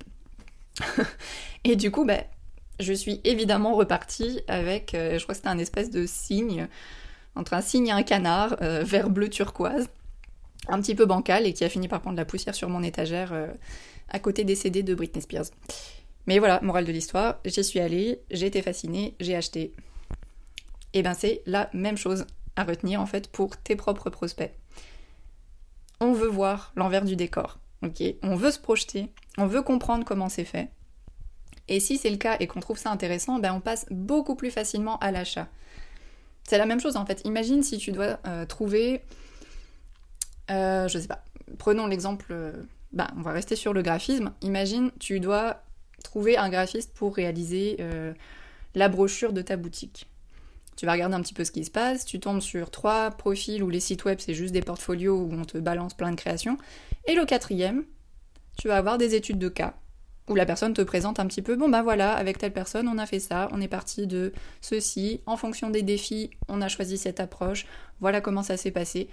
et 1.65 1.75
du 1.75 1.91
coup, 1.91 2.05
bah, 2.05 2.23
je 2.79 2.93
suis 2.93 3.21
évidemment 3.25 3.75
repartie 3.75 4.39
avec, 4.47 4.95
euh, 4.95 5.19
je 5.19 5.25
crois 5.25 5.33
que 5.33 5.39
c'était 5.39 5.49
un 5.49 5.59
espèce 5.59 5.91
de 5.91 6.07
signe, 6.07 6.69
entre 7.35 7.55
un 7.55 7.61
signe 7.61 7.89
et 7.89 7.93
un 7.93 8.05
canard, 8.05 8.59
euh, 8.63 8.85
vert 8.85 9.11
bleu 9.11 9.29
turquoise, 9.29 9.89
un 10.69 10.81
petit 10.81 10.95
peu 10.95 11.07
bancal 11.07 11.45
et 11.45 11.53
qui 11.55 11.65
a 11.65 11.69
fini 11.69 11.89
par 11.89 12.03
prendre 12.03 12.19
la 12.19 12.25
poussière 12.25 12.55
sur 12.55 12.69
mon 12.69 12.85
étagère 12.85 13.35
à 14.11 14.21
côté 14.21 14.45
des 14.45 14.55
CD 14.55 14.85
de 14.85 14.95
Britney 14.95 15.21
Spears. 15.21 15.47
Mais 16.29 16.39
voilà, 16.39 16.61
morale 16.63 16.85
de 16.85 16.93
l'histoire, 16.93 17.41
j'y 17.45 17.65
suis 17.65 17.81
allée, 17.81 18.21
j'ai 18.31 18.47
été 18.47 18.63
fascinée, 18.63 19.17
j'ai 19.19 19.35
acheté, 19.35 19.73
et 20.95 20.99
eh 20.99 21.03
bien 21.03 21.15
c'est 21.15 21.43
la 21.47 21.71
même 21.73 21.97
chose 21.97 22.27
à 22.57 22.65
retenir 22.65 23.01
en 23.01 23.07
fait 23.07 23.29
pour 23.29 23.57
tes 23.57 23.77
propres 23.77 24.11
prospects. 24.11 24.53
On 26.01 26.13
veut 26.13 26.29
voir 26.29 26.73
l'envers 26.77 27.05
du 27.05 27.17
décor, 27.17 27.59
On 28.23 28.37
veut 28.37 28.51
se 28.51 28.59
projeter, 28.59 29.11
on 29.39 29.47
veut 29.47 29.63
comprendre 29.63 30.05
comment 30.05 30.29
c'est 30.29 30.45
fait. 30.45 30.71
Et 31.69 31.81
si 31.81 31.97
c'est 31.97 32.11
le 32.11 32.17
cas 32.17 32.37
et 32.41 32.47
qu'on 32.47 32.61
trouve 32.61 32.79
ça 32.79 32.91
intéressant, 32.91 33.39
ben 33.39 33.55
on 33.55 33.61
passe 33.61 33.87
beaucoup 33.91 34.35
plus 34.35 34.51
facilement 34.51 34.99
à 34.99 35.13
l'achat. 35.13 35.49
C'est 36.45 36.59
la 36.59 36.67
même 36.67 36.81
chose 36.81 36.97
en 36.97 37.07
fait. 37.07 37.23
Imagine 37.25 37.63
si 37.63 37.79
tu 37.79 37.93
dois 37.93 38.19
euh, 38.27 38.45
trouver, 38.45 39.03
euh, 40.51 40.89
je 40.89 40.99
sais 40.99 41.09
pas, 41.09 41.25
prenons 41.59 41.87
l'exemple, 41.87 42.27
euh, 42.31 42.53
ben, 42.93 43.07
on 43.17 43.23
va 43.23 43.33
rester 43.33 43.57
sur 43.57 43.73
le 43.73 43.83
graphisme. 43.83 44.33
Imagine 44.43 44.91
tu 44.99 45.21
dois 45.21 45.63
trouver 46.03 46.37
un 46.37 46.51
graphiste 46.51 46.93
pour 46.95 47.15
réaliser 47.15 47.79
la 48.75 48.89
brochure 48.89 49.33
de 49.33 49.41
ta 49.41 49.57
boutique. 49.57 50.09
Tu 50.83 50.87
vas 50.87 50.95
regarder 50.95 51.15
un 51.15 51.23
petit 51.23 51.33
peu 51.33 51.45
ce 51.45 51.53
qui 51.53 51.65
se 51.65 51.71
passe, 51.71 52.05
tu 52.05 52.19
tombes 52.19 52.41
sur 52.41 52.73
trois 52.73 53.13
profils 53.13 53.63
où 53.63 53.71
les 53.71 53.79
sites 53.79 54.05
web 54.05 54.19
c'est 54.19 54.35
juste 54.35 54.53
des 54.53 54.63
portfolios 54.63 55.17
où 55.17 55.33
on 55.33 55.45
te 55.45 55.57
balance 55.59 55.95
plein 55.95 56.11
de 56.11 56.17
créations. 56.17 56.59
Et 57.07 57.15
le 57.15 57.25
quatrième, 57.25 57.85
tu 58.59 58.67
vas 58.67 58.79
avoir 58.79 58.99
des 58.99 59.15
études 59.15 59.39
de 59.39 59.49
cas 59.49 59.75
où 60.29 60.35
la 60.35 60.45
personne 60.45 60.75
te 60.75 60.83
présente 60.83 61.21
un 61.21 61.29
petit 61.29 61.41
peu, 61.41 61.55
bon 61.55 61.69
bah 61.69 61.85
voilà, 61.85 62.13
avec 62.15 62.37
telle 62.37 62.53
personne 62.53 62.89
on 62.89 62.99
a 62.99 63.07
fait 63.07 63.21
ça, 63.21 63.49
on 63.53 63.61
est 63.61 63.69
parti 63.69 64.09
de 64.09 64.33
ceci, 64.61 65.21
en 65.27 65.37
fonction 65.37 65.71
des 65.71 65.83
défis 65.83 66.31
on 66.49 66.61
a 66.61 66.67
choisi 66.67 66.99
cette 66.99 67.21
approche, 67.21 67.65
voilà 68.01 68.21
comment 68.21 68.43
ça 68.43 68.57
s'est 68.57 68.73
passé. 68.73 69.09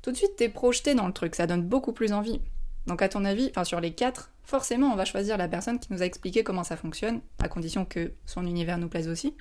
Tout 0.00 0.12
de 0.12 0.16
suite 0.16 0.36
t'es 0.36 0.48
projeté 0.48 0.94
dans 0.94 1.06
le 1.06 1.12
truc, 1.12 1.34
ça 1.34 1.46
donne 1.46 1.62
beaucoup 1.62 1.92
plus 1.92 2.14
envie. 2.14 2.40
Donc 2.86 3.02
à 3.02 3.10
ton 3.10 3.26
avis, 3.26 3.50
enfin 3.50 3.64
sur 3.64 3.82
les 3.82 3.92
quatre, 3.92 4.30
forcément 4.44 4.94
on 4.94 4.96
va 4.96 5.04
choisir 5.04 5.36
la 5.36 5.46
personne 5.46 5.78
qui 5.78 5.92
nous 5.92 6.00
a 6.00 6.06
expliqué 6.06 6.42
comment 6.42 6.64
ça 6.64 6.78
fonctionne, 6.78 7.20
à 7.42 7.48
condition 7.48 7.84
que 7.84 8.14
son 8.24 8.46
univers 8.46 8.78
nous 8.78 8.88
plaise 8.88 9.08
aussi 9.08 9.34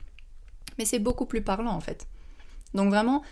mais 0.78 0.86
c'est 0.86 1.00
beaucoup 1.00 1.26
plus 1.26 1.42
parlant 1.42 1.72
en 1.72 1.80
fait. 1.80 2.08
Donc 2.74 2.90
vraiment, 2.90 3.24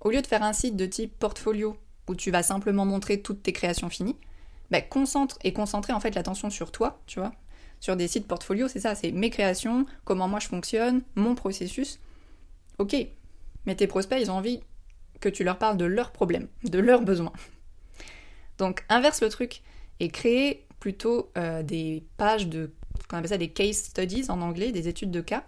au 0.00 0.10
lieu 0.10 0.22
de 0.22 0.26
faire 0.26 0.42
un 0.42 0.52
site 0.52 0.76
de 0.76 0.86
type 0.86 1.18
portfolio 1.18 1.76
où 2.08 2.14
tu 2.14 2.30
vas 2.30 2.42
simplement 2.42 2.84
montrer 2.84 3.20
toutes 3.20 3.42
tes 3.42 3.52
créations 3.52 3.90
finies, 3.90 4.16
bah, 4.70 4.80
concentre 4.80 5.38
et 5.44 5.52
concentrer 5.52 5.92
en 5.92 6.00
fait 6.00 6.14
l'attention 6.14 6.50
sur 6.50 6.72
toi, 6.72 7.00
tu 7.06 7.20
vois. 7.20 7.32
Sur 7.80 7.96
des 7.96 8.08
sites 8.08 8.26
portfolio, 8.26 8.66
c'est 8.68 8.80
ça, 8.80 8.94
c'est 8.94 9.12
mes 9.12 9.30
créations, 9.30 9.86
comment 10.04 10.26
moi 10.26 10.40
je 10.40 10.48
fonctionne, 10.48 11.02
mon 11.14 11.34
processus. 11.34 12.00
Ok, 12.78 12.96
mais 13.66 13.76
tes 13.76 13.86
prospects, 13.86 14.18
ils 14.20 14.30
ont 14.30 14.34
envie 14.34 14.60
que 15.20 15.28
tu 15.28 15.44
leur 15.44 15.58
parles 15.58 15.76
de 15.76 15.84
leurs 15.84 16.10
problèmes, 16.10 16.48
de 16.64 16.78
leurs 16.78 17.02
besoins. 17.02 17.32
Donc 18.58 18.84
inverse 18.88 19.22
le 19.22 19.28
truc 19.28 19.62
et 20.00 20.08
crée 20.08 20.66
plutôt 20.80 21.30
euh, 21.36 21.62
des 21.62 22.04
pages 22.16 22.48
de, 22.48 22.72
qu'on 23.08 23.18
appelle 23.18 23.30
ça 23.30 23.38
des 23.38 23.50
case 23.50 23.76
studies 23.76 24.30
en 24.30 24.40
anglais, 24.42 24.72
des 24.72 24.88
études 24.88 25.10
de 25.10 25.20
cas, 25.20 25.44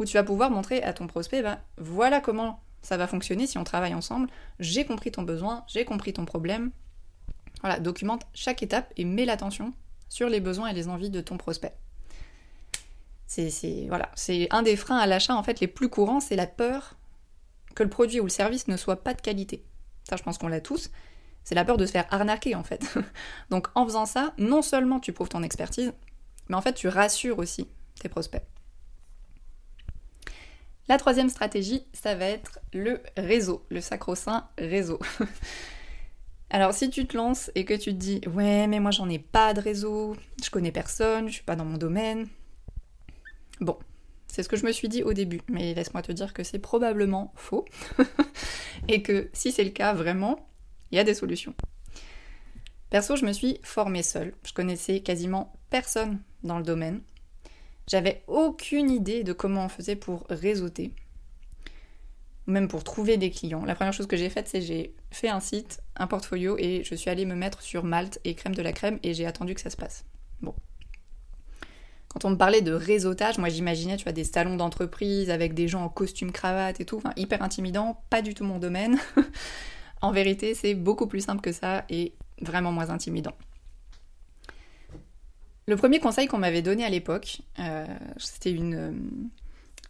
où 0.00 0.06
tu 0.06 0.14
vas 0.14 0.24
pouvoir 0.24 0.50
montrer 0.50 0.82
à 0.82 0.94
ton 0.94 1.06
prospect, 1.06 1.42
ben, 1.42 1.60
voilà 1.76 2.20
comment 2.20 2.62
ça 2.80 2.96
va 2.96 3.06
fonctionner 3.06 3.46
si 3.46 3.58
on 3.58 3.64
travaille 3.64 3.94
ensemble, 3.94 4.30
j'ai 4.58 4.86
compris 4.86 5.12
ton 5.12 5.22
besoin, 5.22 5.62
j'ai 5.68 5.84
compris 5.84 6.14
ton 6.14 6.24
problème. 6.24 6.70
Voilà, 7.60 7.78
documente 7.78 8.22
chaque 8.32 8.62
étape 8.62 8.90
et 8.96 9.04
mets 9.04 9.26
l'attention 9.26 9.74
sur 10.08 10.30
les 10.30 10.40
besoins 10.40 10.68
et 10.68 10.72
les 10.72 10.88
envies 10.88 11.10
de 11.10 11.20
ton 11.20 11.36
prospect. 11.36 11.74
C'est 13.26 13.86
voilà, 13.88 14.10
un 14.50 14.62
des 14.62 14.74
freins 14.74 14.96
à 14.96 15.06
l'achat 15.06 15.36
en 15.36 15.42
fait 15.42 15.60
les 15.60 15.68
plus 15.68 15.90
courants, 15.90 16.20
c'est 16.20 16.34
la 16.34 16.46
peur 16.46 16.96
que 17.74 17.82
le 17.82 17.90
produit 17.90 18.18
ou 18.18 18.24
le 18.24 18.30
service 18.30 18.66
ne 18.66 18.78
soit 18.78 19.04
pas 19.04 19.12
de 19.12 19.20
qualité. 19.20 19.64
Ça, 20.08 20.16
je 20.16 20.22
pense 20.22 20.38
qu'on 20.38 20.48
l'a 20.48 20.60
tous. 20.60 20.90
C'est 21.44 21.54
la 21.54 21.64
peur 21.64 21.76
de 21.76 21.86
se 21.86 21.92
faire 21.92 22.06
arnaquer 22.10 22.54
en 22.54 22.64
fait. 22.64 22.82
Donc 23.50 23.68
en 23.74 23.84
faisant 23.84 24.06
ça, 24.06 24.32
non 24.38 24.62
seulement 24.62 24.98
tu 24.98 25.12
prouves 25.12 25.28
ton 25.28 25.42
expertise, 25.42 25.92
mais 26.48 26.56
en 26.56 26.62
fait 26.62 26.72
tu 26.72 26.88
rassures 26.88 27.38
aussi 27.38 27.68
tes 28.00 28.08
prospects. 28.08 28.42
La 30.90 30.98
troisième 30.98 31.30
stratégie, 31.30 31.86
ça 31.92 32.14
va 32.16 32.26
être 32.26 32.58
le 32.74 33.00
réseau, 33.16 33.64
le 33.70 33.80
sacro-saint 33.80 34.48
réseau. 34.58 34.98
Alors 36.50 36.74
si 36.74 36.90
tu 36.90 37.06
te 37.06 37.16
lances 37.16 37.50
et 37.54 37.64
que 37.64 37.74
tu 37.74 37.92
te 37.92 37.96
dis 37.96 38.20
ouais 38.34 38.66
mais 38.66 38.80
moi 38.80 38.90
j'en 38.90 39.08
ai 39.08 39.20
pas 39.20 39.54
de 39.54 39.60
réseau, 39.60 40.16
je 40.44 40.50
connais 40.50 40.72
personne, 40.72 41.28
je 41.28 41.34
suis 41.34 41.44
pas 41.44 41.54
dans 41.54 41.64
mon 41.64 41.78
domaine, 41.78 42.26
Bon, 43.60 43.78
c'est 44.26 44.42
ce 44.42 44.48
que 44.48 44.56
je 44.56 44.66
me 44.66 44.72
suis 44.72 44.88
dit 44.88 45.04
au 45.04 45.12
début, 45.12 45.42
mais 45.48 45.74
laisse-moi 45.74 46.02
te 46.02 46.10
dire 46.10 46.32
que 46.32 46.42
c'est 46.42 46.58
probablement 46.58 47.32
faux. 47.36 47.66
et 48.88 49.02
que 49.02 49.30
si 49.32 49.52
c'est 49.52 49.62
le 49.62 49.70
cas, 49.70 49.92
vraiment, 49.92 50.48
il 50.90 50.96
y 50.96 50.98
a 50.98 51.04
des 51.04 51.14
solutions. 51.14 51.54
Perso, 52.88 53.14
je 53.14 53.26
me 53.26 53.32
suis 53.32 53.60
formée 53.62 54.02
seule. 54.02 54.34
Je 54.44 54.52
connaissais 54.52 55.02
quasiment 55.02 55.52
personne 55.68 56.20
dans 56.42 56.58
le 56.58 56.64
domaine. 56.64 57.02
J'avais 57.90 58.22
aucune 58.28 58.88
idée 58.88 59.24
de 59.24 59.32
comment 59.32 59.64
on 59.64 59.68
faisait 59.68 59.96
pour 59.96 60.24
réseauter, 60.30 60.92
même 62.46 62.68
pour 62.68 62.84
trouver 62.84 63.16
des 63.16 63.32
clients. 63.32 63.64
La 63.64 63.74
première 63.74 63.92
chose 63.92 64.06
que 64.06 64.16
j'ai 64.16 64.30
faite, 64.30 64.46
c'est 64.46 64.62
j'ai 64.62 64.94
fait 65.10 65.28
un 65.28 65.40
site, 65.40 65.80
un 65.96 66.06
portfolio, 66.06 66.56
et 66.56 66.84
je 66.84 66.94
suis 66.94 67.10
allée 67.10 67.26
me 67.26 67.34
mettre 67.34 67.62
sur 67.62 67.82
Malte 67.82 68.20
et 68.22 68.36
crème 68.36 68.54
de 68.54 68.62
la 68.62 68.72
crème, 68.72 69.00
et 69.02 69.12
j'ai 69.12 69.26
attendu 69.26 69.56
que 69.56 69.60
ça 69.60 69.70
se 69.70 69.76
passe. 69.76 70.04
Bon. 70.40 70.54
Quand 72.06 72.24
on 72.24 72.30
me 72.30 72.36
parlait 72.36 72.62
de 72.62 72.72
réseautage, 72.72 73.38
moi 73.38 73.48
j'imaginais, 73.48 73.96
tu 73.96 74.04
vois, 74.04 74.12
des 74.12 74.22
salons 74.22 74.54
d'entreprise 74.54 75.28
avec 75.28 75.52
des 75.54 75.66
gens 75.66 75.82
en 75.82 75.88
costume 75.88 76.30
cravate 76.30 76.78
et 76.78 76.84
tout, 76.84 76.96
enfin 76.96 77.12
hyper 77.16 77.42
intimidant, 77.42 78.04
pas 78.08 78.22
du 78.22 78.34
tout 78.34 78.44
mon 78.44 78.60
domaine. 78.60 79.00
en 80.00 80.12
vérité, 80.12 80.54
c'est 80.54 80.74
beaucoup 80.74 81.08
plus 81.08 81.24
simple 81.24 81.40
que 81.40 81.50
ça 81.50 81.84
et 81.88 82.14
vraiment 82.40 82.70
moins 82.70 82.90
intimidant. 82.90 83.34
Le 85.70 85.76
premier 85.76 86.00
conseil 86.00 86.26
qu'on 86.26 86.38
m'avait 86.38 86.62
donné 86.62 86.84
à 86.84 86.88
l'époque, 86.88 87.42
euh, 87.60 87.86
c'était 88.16 88.50
une, 88.50 88.74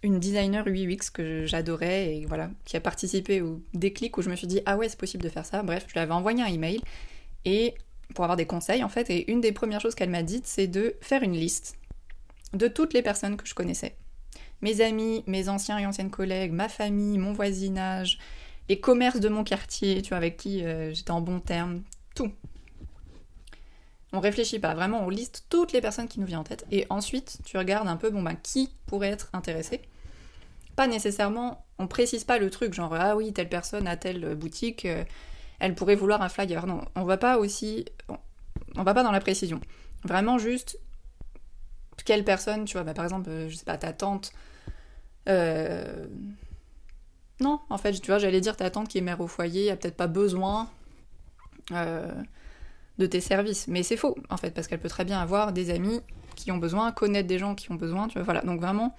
euh, 0.05 0.19
designer 0.19 0.67
UX 0.67 1.09
que 1.11 1.47
j'adorais 1.47 2.17
et 2.17 2.27
voilà, 2.27 2.51
qui 2.67 2.77
a 2.77 2.81
participé 2.81 3.41
au 3.41 3.63
déclic 3.73 4.19
où 4.19 4.21
je 4.21 4.29
me 4.29 4.37
suis 4.37 4.47
dit 4.47 4.61
ah 4.67 4.77
ouais 4.77 4.91
c'est 4.91 4.99
possible 4.99 5.23
de 5.23 5.31
faire 5.31 5.47
ça. 5.47 5.63
Bref, 5.63 5.87
je 5.89 5.95
lui 5.95 6.01
avais 6.01 6.13
envoyé 6.13 6.43
un 6.43 6.49
email 6.49 6.83
et 7.47 7.73
pour 8.15 8.25
avoir 8.27 8.37
des 8.37 8.45
conseils 8.45 8.85
en 8.85 8.91
fait. 8.91 9.09
Et 9.09 9.33
une 9.33 9.41
des 9.41 9.53
premières 9.53 9.81
choses 9.81 9.95
qu'elle 9.95 10.11
m'a 10.11 10.23
dites, 10.23 10.47
c'est 10.47 10.67
de 10.67 10.97
faire 11.01 11.23
une 11.23 11.33
liste 11.33 11.79
de 12.53 12.69
toutes 12.69 12.93
les 12.93 13.01
personnes 13.01 13.39
que 13.39 13.47
je 13.47 13.55
connaissais. 13.55 13.97
Mes 14.61 14.83
amis, 14.83 15.25
mes 15.27 15.49
anciens 15.49 15.79
et 15.79 15.87
anciennes 15.87 16.11
collègues, 16.11 16.53
ma 16.53 16.69
famille, 16.69 17.17
mon 17.17 17.33
voisinage, 17.33 18.19
les 18.69 18.79
commerces 18.79 19.21
de 19.21 19.31
mon 19.31 19.45
quartier, 19.45 20.03
tu 20.03 20.11
vois, 20.11 20.19
avec 20.19 20.37
qui 20.37 20.63
euh, 20.63 20.93
j'étais 20.93 21.11
en 21.11 21.23
bon 21.23 21.41
terme, 21.41 21.85
tout. 22.15 22.31
On 24.13 24.21
réfléchit 24.21 24.59
pas, 24.59 24.75
vraiment, 24.75 25.05
on 25.05 25.09
liste 25.09 25.47
toutes 25.49 25.73
les 25.73 25.81
personnes 25.81 26.09
qui 26.09 26.19
nous 26.19 26.27
viennent 26.27 26.41
en 26.41 26.45
tête. 26.45 26.67
Et 26.71 26.87
ensuite, 26.91 27.39
tu 27.45 27.57
regardes 27.57 27.87
un 27.87 27.97
peu, 27.97 28.11
bon 28.11 28.23
ben, 28.23 28.35
qui 28.35 28.71
pourrait 28.87 29.11
être 29.11 29.31
intéressé. 29.33 29.81
Pas 30.75 30.89
nécessairement, 30.89 31.65
on 31.79 31.87
précise 31.87 32.25
pas 32.25 32.39
le 32.39 32.51
truc, 32.51 32.75
genre, 32.75 32.93
ah 32.95 33.17
oui, 33.17 33.33
telle 33.33 33.49
personne 33.49 33.87
a 33.87 33.97
telle 33.97 34.35
boutique, 34.35 34.85
euh, 34.85 35.05
elle 35.61 35.75
pourrait 35.75 35.95
vouloir 35.95 36.23
un 36.23 36.29
flyer. 36.29 36.67
Non, 36.67 36.85
on 36.97 37.05
va 37.05 37.19
pas 37.19 37.39
aussi, 37.39 37.85
on 38.77 38.83
va 38.83 38.95
pas 38.95 39.03
dans 39.03 39.13
la 39.13 39.21
précision. 39.21 39.61
Vraiment 40.05 40.39
juste, 40.39 40.79
quelle 42.05 42.25
personne, 42.25 42.65
tu 42.65 42.73
vois, 42.75 42.83
bah, 42.83 42.95
par 42.95 43.05
exemple, 43.05 43.29
euh, 43.31 43.49
je 43.49 43.57
sais 43.57 43.65
pas, 43.65 43.79
ta 43.79 43.93
tante. 43.93 44.33
Euh, 45.29 46.07
non, 47.41 47.61
en 47.71 47.79
fait, 47.79 47.93
tu 47.93 48.07
vois, 48.11 48.19
j'allais 48.19 48.41
dire 48.41 48.57
ta 48.57 48.71
tante 48.71 48.89
qui 48.89 48.99
est 48.99 49.03
mère 49.03 49.21
au 49.21 49.27
foyer 49.27 49.71
a 49.71 49.77
peut-être 49.77 49.97
pas 49.97 50.09
besoin 50.09 50.69
de 53.01 53.07
tes 53.07 53.21
services. 53.21 53.67
Mais 53.67 53.83
c'est 53.83 53.97
faux, 53.97 54.17
en 54.29 54.37
fait, 54.37 54.53
parce 54.53 54.69
qu'elle 54.69 54.79
peut 54.79 54.89
très 54.89 55.05
bien 55.05 55.19
avoir 55.19 55.53
des 55.53 55.71
amis 55.71 56.01
qui 56.37 56.53
ont 56.53 56.59
besoin, 56.59 56.93
connaître 56.93 57.27
des 57.27 57.39
gens 57.39 57.55
qui 57.55 57.73
ont 57.73 57.75
besoin, 57.75 58.07
tu 58.07 58.15
vois, 58.15 58.23
voilà. 58.23 58.43
Donc 58.43 58.61
vraiment, 58.61 58.95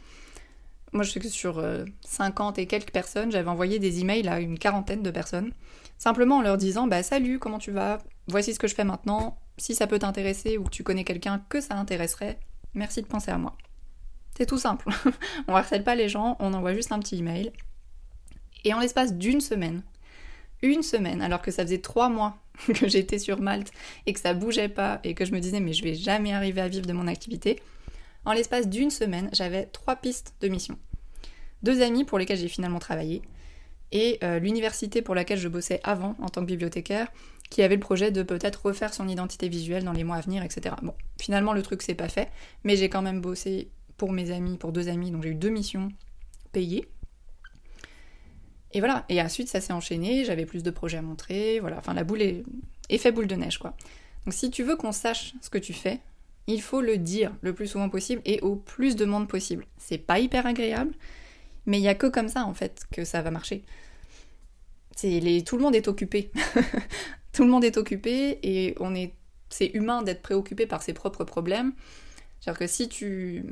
moi 0.92 1.04
je 1.04 1.12
sais 1.12 1.20
que 1.20 1.30
sur 1.30 1.64
50 2.06 2.58
euh, 2.58 2.62
et 2.62 2.66
quelques 2.66 2.92
personnes, 2.92 3.32
j'avais 3.32 3.50
envoyé 3.50 3.80
des 3.80 4.02
emails 4.02 4.28
à 4.28 4.40
une 4.40 4.60
quarantaine 4.60 5.02
de 5.04 5.12
personnes, 5.12 5.54
simplement 5.98 6.38
en 6.38 6.42
leur 6.42 6.58
disant, 6.58 6.88
bah 6.88 7.04
salut, 7.04 7.40
comment 7.40 7.60
tu 7.60 7.72
vas? 7.72 8.00
Voici 8.28 8.54
ce 8.54 8.60
que 8.60 8.68
je 8.68 8.76
fais 8.76 8.84
maintenant, 8.84 9.38
si 9.58 9.76
ça 9.76 9.88
peut 9.88 10.00
t'intéresser 10.00 10.58
ou 10.58 10.64
que 10.64 10.70
tu 10.70 10.84
connais 10.84 11.04
quelqu'un 11.04 11.44
que 11.48 11.62
ça 11.62 11.76
intéresserait, 11.76 12.40
merci 12.74 13.02
de 13.02 13.08
penser 13.08 13.32
à 13.32 13.38
moi. 13.38 13.56
C'est 14.38 14.46
tout 14.46 14.58
simple. 14.58 14.90
on 15.48 15.56
harcèle 15.56 15.84
pas 15.84 15.96
les 15.96 16.10
gens, 16.10 16.38
on 16.40 16.54
envoie 16.54 16.74
juste 16.74 16.92
un 16.92 17.00
petit 17.00 17.18
email. 17.18 17.52
Et 18.64 18.74
en 18.74 18.80
l'espace 18.80 19.14
d'une 19.14 19.42
semaine, 19.42 19.84
une 20.62 20.84
semaine, 20.84 21.22
alors 21.22 21.42
que 21.42 21.52
ça 21.52 21.64
faisait 21.64 21.80
trois 21.80 22.10
mois 22.10 22.38
que 22.68 22.88
j'étais 22.88 23.20
sur 23.20 23.42
Malte 23.42 23.72
et 24.06 24.14
que 24.14 24.20
ça 24.20 24.34
bougeait 24.34 24.70
pas 24.70 25.00
et 25.04 25.14
que 25.14 25.26
je 25.26 25.32
me 25.32 25.40
disais 25.40 25.60
mais 25.60 25.74
je 25.74 25.84
vais 25.84 25.96
jamais 25.96 26.34
arriver 26.34 26.62
à 26.62 26.68
vivre 26.68 26.86
de 26.86 26.94
mon 26.94 27.08
activité, 27.08 27.60
en 28.26 28.34
l'espace 28.34 28.68
d'une 28.68 28.92
semaine, 28.92 29.30
j'avais 29.34 29.66
trois 29.66 29.96
pistes 29.96 30.36
de 30.42 30.48
mission. 30.48 30.78
Deux 31.64 31.82
amis 31.82 32.06
pour 32.06 32.20
lesquels 32.20 32.38
j'ai 32.38 32.48
finalement 32.48 32.80
travaillé 32.80 33.22
et 33.92 34.20
euh, 34.24 34.40
l'université 34.40 35.02
pour 35.02 35.16
laquelle 35.16 35.40
je 35.40 35.48
bossais 35.48 35.80
avant 35.84 36.16
en 36.22 36.30
tant 36.30 36.42
que 36.42 36.48
bibliothécaire 36.48 37.08
qui 37.50 37.62
avait 37.64 37.76
le 37.76 37.82
projet 37.82 38.12
de 38.12 38.24
peut-être 38.24 38.66
refaire 38.66 38.94
son 38.94 39.08
identité 39.10 39.50
visuelle 39.50 39.84
dans 39.84 39.92
les 39.92 40.04
mois 40.04 40.16
à 40.16 40.22
venir, 40.22 40.44
etc. 40.44 40.76
Bon, 40.82 40.94
finalement 41.20 41.54
le 41.54 41.62
truc 41.62 41.82
s'est 41.82 41.96
pas 41.96 42.08
fait, 42.08 42.30
mais 42.64 42.78
j'ai 42.78 42.90
quand 42.90 43.02
même 43.02 43.22
bossé 43.22 43.70
pour 43.98 44.12
mes 44.12 44.32
amis, 44.32 44.58
pour 44.58 44.72
deux 44.72 44.88
amis, 44.88 45.12
donc 45.12 45.24
j'ai 45.24 45.30
eu 45.30 45.36
deux 45.36 45.50
missions 45.50 45.90
payées 46.54 46.88
et 48.74 48.80
voilà, 48.80 49.06
et 49.10 49.22
ensuite 49.22 49.50
ça 49.50 49.62
s'est 49.62 49.74
enchaîné, 49.74 50.26
j'avais 50.26 50.46
plus 50.46 50.64
de 50.64 50.72
projets 50.72 50.98
à 50.98 51.02
montrer, 51.02 51.60
voilà, 51.60 51.78
enfin 51.78 51.94
la 51.94 52.04
boule 52.04 52.22
est 52.22 52.44
effet 52.90 53.12
boule 53.12 53.28
de 53.28 53.36
neige 53.36 53.58
quoi. 53.58 53.76
Donc 54.26 54.34
si 54.34 54.52
tu 54.52 54.64
veux 54.64 54.76
qu'on 54.76 54.92
sache 54.92 55.34
ce 55.42 55.50
que 55.50 55.58
tu 55.58 55.74
fais, 55.74 56.00
il 56.48 56.62
faut 56.62 56.82
le 56.82 56.98
dire 56.98 57.34
le 57.42 57.54
plus 57.54 57.68
souvent 57.68 57.90
possible 57.90 58.22
et 58.26 58.40
au 58.42 58.56
plus 58.56 58.96
de 58.96 59.06
monde 59.06 59.28
possible. 59.28 59.66
C'est 59.78 59.98
pas 59.98 60.20
hyper 60.20 60.46
agréable, 60.46 60.94
mais 61.66 61.80
il 61.80 61.84
y 61.84 61.88
a 61.88 61.96
que 61.96 62.08
comme 62.08 62.30
ça 62.30 62.46
en 62.46 62.54
fait 62.54 62.84
que 62.92 63.06
ça 63.06 63.22
va 63.22 63.32
marcher. 63.32 63.64
Tout 65.00 65.58
le 65.58 65.62
monde 65.62 65.76
est 65.76 65.88
occupé. 65.88 66.32
tout 67.34 67.44
le 67.44 67.50
monde 67.50 67.64
est 67.64 67.78
occupé 67.78 68.40
et 68.44 68.76
on 68.80 68.94
est 68.94 69.14
c'est 69.50 69.72
humain 69.74 70.02
d'être 70.02 70.22
préoccupé 70.22 70.66
par 70.66 70.82
ses 70.82 70.94
propres 70.94 71.24
problèmes. 71.24 71.74
C'est-à-dire 72.40 72.60
que 72.60 72.68
si 72.68 72.88
tu 72.88 73.44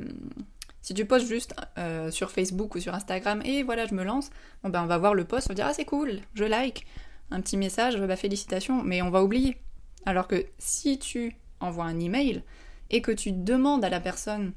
si 0.82 0.94
tu 0.94 1.06
postes 1.06 1.28
juste 1.28 1.54
euh, 1.78 2.12
sur 2.12 2.32
Facebook 2.32 2.76
ou 2.76 2.80
sur 2.80 2.94
Instagram 2.94 3.42
et 3.46 3.64
voilà, 3.64 3.86
je 3.86 3.94
me 3.94 4.04
lance, 4.04 4.30
ben 4.64 4.84
on 4.84 4.88
va 4.88 4.98
voir 4.98 5.14
le 5.14 5.26
post, 5.26 5.48
on 5.48 5.52
va 5.52 5.56
dire 5.56 5.68
ah 5.68 5.74
c'est 5.74 5.86
cool, 5.86 6.20
je 6.34 6.44
like, 6.44 6.86
un 7.32 7.42
petit 7.42 7.58
message, 7.58 7.98
bah 7.98 8.16
félicitations, 8.16 8.82
mais 8.84 9.02
on 9.02 9.10
va 9.10 9.24
oublier. 9.24 9.58
Alors 10.06 10.28
que 10.28 10.46
si 10.58 10.98
tu 11.00 11.36
envoies 11.60 11.86
un 11.86 12.00
email 12.00 12.44
et 12.90 13.02
que 13.02 13.12
tu 13.12 13.32
demandes 13.32 13.84
à 13.84 13.90
la 13.90 14.00
personne 14.00 14.54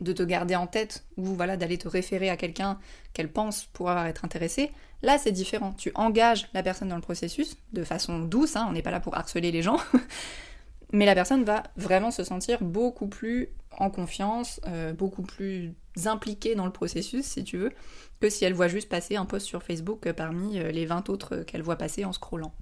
de 0.00 0.12
te 0.12 0.22
garder 0.22 0.54
en 0.54 0.66
tête 0.66 1.04
ou 1.16 1.24
voilà 1.24 1.56
d'aller 1.56 1.78
te 1.78 1.88
référer 1.88 2.30
à 2.30 2.36
quelqu'un 2.36 2.78
qu'elle 3.12 3.32
pense 3.32 3.64
pouvoir 3.64 4.06
être 4.06 4.24
intéressée, 4.24 4.70
là 5.02 5.18
c'est 5.18 5.32
différent. 5.32 5.72
Tu 5.76 5.90
engages 5.94 6.48
la 6.54 6.62
personne 6.62 6.88
dans 6.88 6.96
le 6.96 7.02
processus 7.02 7.56
de 7.72 7.82
façon 7.82 8.20
douce, 8.20 8.56
hein, 8.56 8.66
on 8.68 8.72
n'est 8.72 8.82
pas 8.82 8.90
là 8.90 9.00
pour 9.00 9.16
harceler 9.16 9.50
les 9.50 9.62
gens, 9.62 9.78
mais 10.92 11.04
la 11.04 11.14
personne 11.14 11.44
va 11.44 11.62
vraiment 11.76 12.10
se 12.10 12.24
sentir 12.24 12.62
beaucoup 12.62 13.08
plus 13.08 13.50
en 13.78 13.90
confiance, 13.90 14.60
euh, 14.66 14.92
beaucoup 14.92 15.22
plus 15.22 15.74
impliquée 16.06 16.54
dans 16.54 16.64
le 16.64 16.72
processus, 16.72 17.24
si 17.24 17.44
tu 17.44 17.58
veux, 17.58 17.72
que 18.20 18.30
si 18.30 18.44
elle 18.44 18.54
voit 18.54 18.68
juste 18.68 18.88
passer 18.88 19.16
un 19.16 19.26
post 19.26 19.46
sur 19.46 19.62
Facebook 19.62 20.10
parmi 20.12 20.58
euh, 20.58 20.70
les 20.70 20.86
20 20.86 21.08
autres 21.10 21.38
qu'elle 21.38 21.62
voit 21.62 21.76
passer 21.76 22.04
en 22.04 22.12
scrollant. 22.12 22.52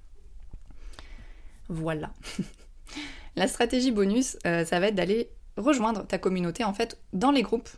Voilà. 1.69 2.11
La 3.35 3.47
stratégie 3.47 3.91
bonus, 3.91 4.37
euh, 4.45 4.65
ça 4.65 4.79
va 4.79 4.87
être 4.87 4.95
d'aller 4.95 5.29
rejoindre 5.57 6.05
ta 6.05 6.17
communauté 6.17 6.63
en 6.63 6.73
fait 6.73 6.99
dans 7.13 7.31
les 7.31 7.41
groupes 7.41 7.69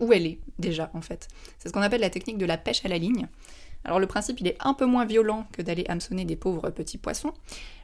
où 0.00 0.12
elle 0.12 0.26
est 0.26 0.40
déjà 0.58 0.90
en 0.92 1.02
fait. 1.02 1.28
C'est 1.60 1.68
ce 1.68 1.72
qu'on 1.72 1.82
appelle 1.82 2.00
la 2.00 2.10
technique 2.10 2.36
de 2.36 2.46
la 2.46 2.58
pêche 2.58 2.84
à 2.84 2.88
la 2.88 2.98
ligne. 2.98 3.28
Alors 3.84 3.98
le 3.98 4.06
principe, 4.06 4.40
il 4.40 4.46
est 4.46 4.56
un 4.60 4.74
peu 4.74 4.84
moins 4.84 5.04
violent 5.04 5.46
que 5.52 5.62
d'aller 5.62 5.84
hameçonner 5.88 6.24
des 6.24 6.36
pauvres 6.36 6.70
petits 6.70 6.98
poissons. 6.98 7.32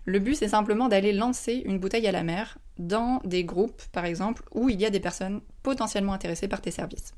Le 0.05 0.19
but, 0.19 0.35
c'est 0.35 0.49
simplement 0.49 0.89
d'aller 0.89 1.13
lancer 1.13 1.63
une 1.65 1.79
bouteille 1.79 2.07
à 2.07 2.13
la 2.13 2.23
mer 2.23 2.59
dans 2.79 3.21
des 3.25 3.45
groupes, 3.45 3.83
par 3.93 4.05
exemple, 4.05 4.43
où 4.53 4.69
il 4.69 4.81
y 4.81 4.85
a 4.85 4.91
des 4.91 5.01
personnes 5.01 5.41
potentiellement 5.63 6.13
intéressées 6.13 6.49
par 6.49 6.61
tes 6.61 6.71
services. 6.71 7.15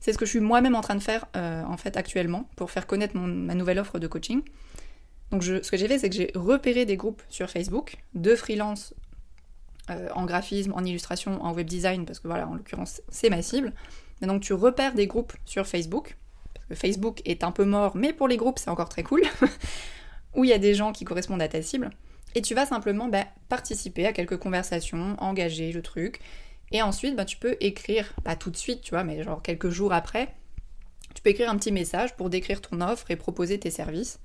C'est 0.00 0.12
ce 0.12 0.18
que 0.18 0.26
je 0.26 0.30
suis 0.30 0.40
moi-même 0.40 0.74
en 0.74 0.82
train 0.82 0.96
de 0.96 1.02
faire 1.02 1.24
euh, 1.36 1.64
en 1.64 1.78
fait 1.78 1.96
actuellement 1.96 2.48
pour 2.56 2.70
faire 2.70 2.86
connaître 2.86 3.16
ma 3.16 3.54
nouvelle 3.54 3.78
offre 3.78 3.98
de 3.98 4.06
coaching. 4.06 4.42
Donc 5.30 5.42
ce 5.42 5.70
que 5.70 5.76
j'ai 5.76 5.88
fait, 5.88 5.98
c'est 5.98 6.10
que 6.10 6.16
j'ai 6.16 6.30
repéré 6.34 6.84
des 6.84 6.96
groupes 6.96 7.22
sur 7.30 7.48
Facebook 7.48 7.96
de 8.14 8.34
freelance 8.34 8.94
euh, 9.90 10.08
en 10.14 10.26
graphisme, 10.26 10.72
en 10.74 10.84
illustration, 10.84 11.42
en 11.42 11.54
web 11.54 11.66
design, 11.66 12.04
parce 12.04 12.18
que 12.18 12.28
voilà, 12.28 12.46
en 12.46 12.54
l'occurrence, 12.54 13.00
c'est 13.08 13.30
ma 13.30 13.40
cible. 13.40 13.72
Et 14.20 14.26
donc 14.26 14.42
tu 14.42 14.52
repères 14.52 14.94
des 14.94 15.06
groupes 15.06 15.32
sur 15.46 15.66
Facebook 15.66 16.16
Facebook 16.72 17.20
est 17.24 17.44
un 17.44 17.52
peu 17.52 17.64
mort, 17.64 17.96
mais 17.96 18.12
pour 18.12 18.28
les 18.28 18.36
groupes, 18.36 18.58
c'est 18.58 18.70
encore 18.70 18.88
très 18.88 19.02
cool, 19.02 19.22
où 20.34 20.44
il 20.44 20.50
y 20.50 20.52
a 20.52 20.58
des 20.58 20.74
gens 20.74 20.92
qui 20.92 21.04
correspondent 21.04 21.42
à 21.42 21.48
ta 21.48 21.62
cible. 21.62 21.90
Et 22.34 22.42
tu 22.42 22.54
vas 22.54 22.66
simplement 22.66 23.08
bah, 23.08 23.26
participer 23.48 24.06
à 24.06 24.12
quelques 24.12 24.38
conversations, 24.38 25.16
engager 25.18 25.72
le 25.72 25.82
truc. 25.82 26.20
Et 26.72 26.82
ensuite, 26.82 27.14
bah, 27.14 27.24
tu 27.24 27.36
peux 27.36 27.56
écrire, 27.60 28.12
pas 28.24 28.36
tout 28.36 28.50
de 28.50 28.56
suite, 28.56 28.80
tu 28.80 28.90
vois, 28.90 29.04
mais 29.04 29.22
genre 29.22 29.42
quelques 29.42 29.70
jours 29.70 29.92
après, 29.92 30.34
tu 31.14 31.22
peux 31.22 31.30
écrire 31.30 31.50
un 31.50 31.56
petit 31.56 31.72
message 31.72 32.16
pour 32.16 32.30
décrire 32.30 32.60
ton 32.60 32.80
offre 32.80 33.10
et 33.10 33.16
proposer 33.16 33.58
tes 33.58 33.70
services. 33.70 34.18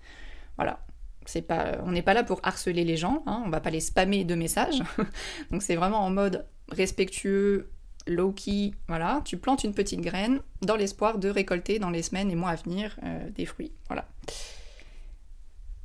Voilà. 0.56 0.80
C'est 1.26 1.44
pas, 1.44 1.78
on 1.84 1.92
n'est 1.92 2.02
pas 2.02 2.16
là 2.16 2.24
pour 2.24 2.40
harceler 2.42 2.84
les 2.84 2.98
gens, 2.98 3.22
hein, 3.28 3.44
on 3.46 3.50
va 3.50 3.60
pas 3.60 3.70
les 3.70 3.82
spammer 3.82 4.24
de 4.24 4.34
messages. 4.34 4.82
Donc 5.52 5.62
c'est 5.62 5.76
vraiment 5.76 6.00
en 6.00 6.10
mode 6.10 6.48
respectueux, 6.70 7.70
low-key, 8.10 8.72
voilà, 8.88 9.22
tu 9.26 9.38
plantes 9.38 9.64
une 9.64 9.74
petite 9.74 10.02
graine 10.02 10.42
dans 10.62 10.76
l'espoir 10.76 11.18
de 11.18 11.30
récolter 11.30 11.80
dans 11.80 11.90
les 11.90 12.02
semaines 12.02 12.32
et 12.32 12.36
mois 12.36 12.52
à 12.52 12.56
venir 12.56 12.98
euh, 13.04 13.30
des 13.32 13.46
fruits. 13.46 13.72
Voilà. 13.88 14.08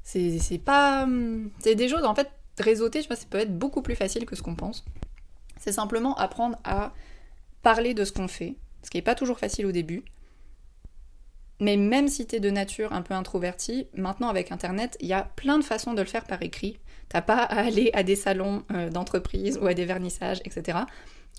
C'est 0.02 0.60
pas. 0.64 1.04
Hum, 1.04 1.50
c'est 1.58 1.74
des 1.74 1.88
choses, 1.88 2.04
en 2.04 2.14
fait, 2.14 2.30
réseauter, 2.58 3.02
je 3.02 3.08
sais 3.08 3.16
ça 3.16 3.26
peut 3.28 3.38
être 3.38 3.56
beaucoup 3.56 3.82
plus 3.82 3.96
facile 3.96 4.26
que 4.26 4.36
ce 4.36 4.42
qu'on 4.42 4.54
pense. 4.54 4.84
C'est 5.58 5.72
simplement 5.72 6.14
apprendre 6.16 6.58
à 6.64 6.92
parler 7.62 7.94
de 7.94 8.04
ce 8.04 8.12
qu'on 8.12 8.28
fait, 8.28 8.56
ce 8.82 8.90
qui 8.90 8.98
n'est 8.98 9.02
pas 9.02 9.14
toujours 9.14 9.38
facile 9.38 9.66
au 9.66 9.72
début. 9.72 10.04
Mais 11.60 11.76
même 11.76 12.08
si 12.08 12.26
tu 12.26 12.36
es 12.36 12.40
de 12.40 12.50
nature 12.50 12.92
un 12.92 13.02
peu 13.02 13.14
introverti, 13.14 13.86
maintenant 13.94 14.28
avec 14.28 14.52
Internet, 14.52 14.96
il 15.00 15.06
y 15.06 15.12
a 15.12 15.22
plein 15.22 15.58
de 15.58 15.64
façons 15.64 15.94
de 15.94 16.00
le 16.00 16.06
faire 16.06 16.24
par 16.24 16.42
écrit. 16.42 16.78
T'as 17.08 17.22
pas 17.22 17.38
à 17.38 17.60
aller 17.60 17.90
à 17.94 18.02
des 18.02 18.16
salons 18.16 18.64
euh, 18.72 18.90
d'entreprise 18.90 19.58
ou 19.58 19.66
à 19.66 19.74
des 19.74 19.84
vernissages, 19.84 20.40
etc. 20.44 20.78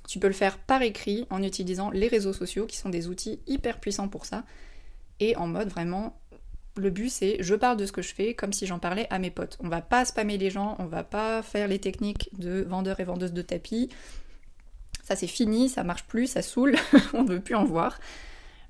Tu 0.08 0.20
peux 0.20 0.28
le 0.28 0.34
faire 0.34 0.58
par 0.58 0.82
écrit 0.82 1.26
en 1.30 1.42
utilisant 1.42 1.90
les 1.90 2.08
réseaux 2.08 2.34
sociaux 2.34 2.66
qui 2.66 2.78
sont 2.78 2.90
des 2.90 3.08
outils 3.08 3.40
hyper 3.48 3.80
puissants 3.80 4.08
pour 4.08 4.26
ça. 4.26 4.44
Et 5.20 5.36
en 5.36 5.48
mode 5.48 5.70
vraiment, 5.70 6.20
le 6.78 6.90
but 6.90 7.10
c'est 7.10 7.38
je 7.40 7.56
parle 7.56 7.78
de 7.78 7.86
ce 7.86 7.92
que 7.92 8.02
je 8.02 8.14
fais 8.14 8.34
comme 8.34 8.54
si 8.54 8.68
j'en 8.68 8.80
parlais 8.80 9.08
à 9.10 9.20
mes 9.20 9.32
potes. 9.32 9.58
On 9.62 9.70
va 9.70 9.82
pas 9.82 10.06
spammer 10.06 10.38
les 10.38 10.50
gens, 10.50 10.76
on 10.80 10.86
va 10.86 11.04
pas 11.04 11.42
faire 11.42 11.68
les 11.68 11.80
techniques 11.80 12.30
de 12.38 12.62
vendeurs 12.68 13.00
et 13.00 13.04
vendeuses 13.04 13.34
de 13.34 13.42
tapis. 13.42 13.90
Ça 15.04 15.16
c'est 15.16 15.28
fini, 15.28 15.70
ça 15.70 15.84
marche 15.84 16.06
plus, 16.06 16.28
ça 16.28 16.42
saoule, 16.42 16.76
on 17.14 17.24
ne 17.24 17.30
veut 17.30 17.42
plus 17.42 17.56
en 17.56 17.64
voir. 17.66 18.00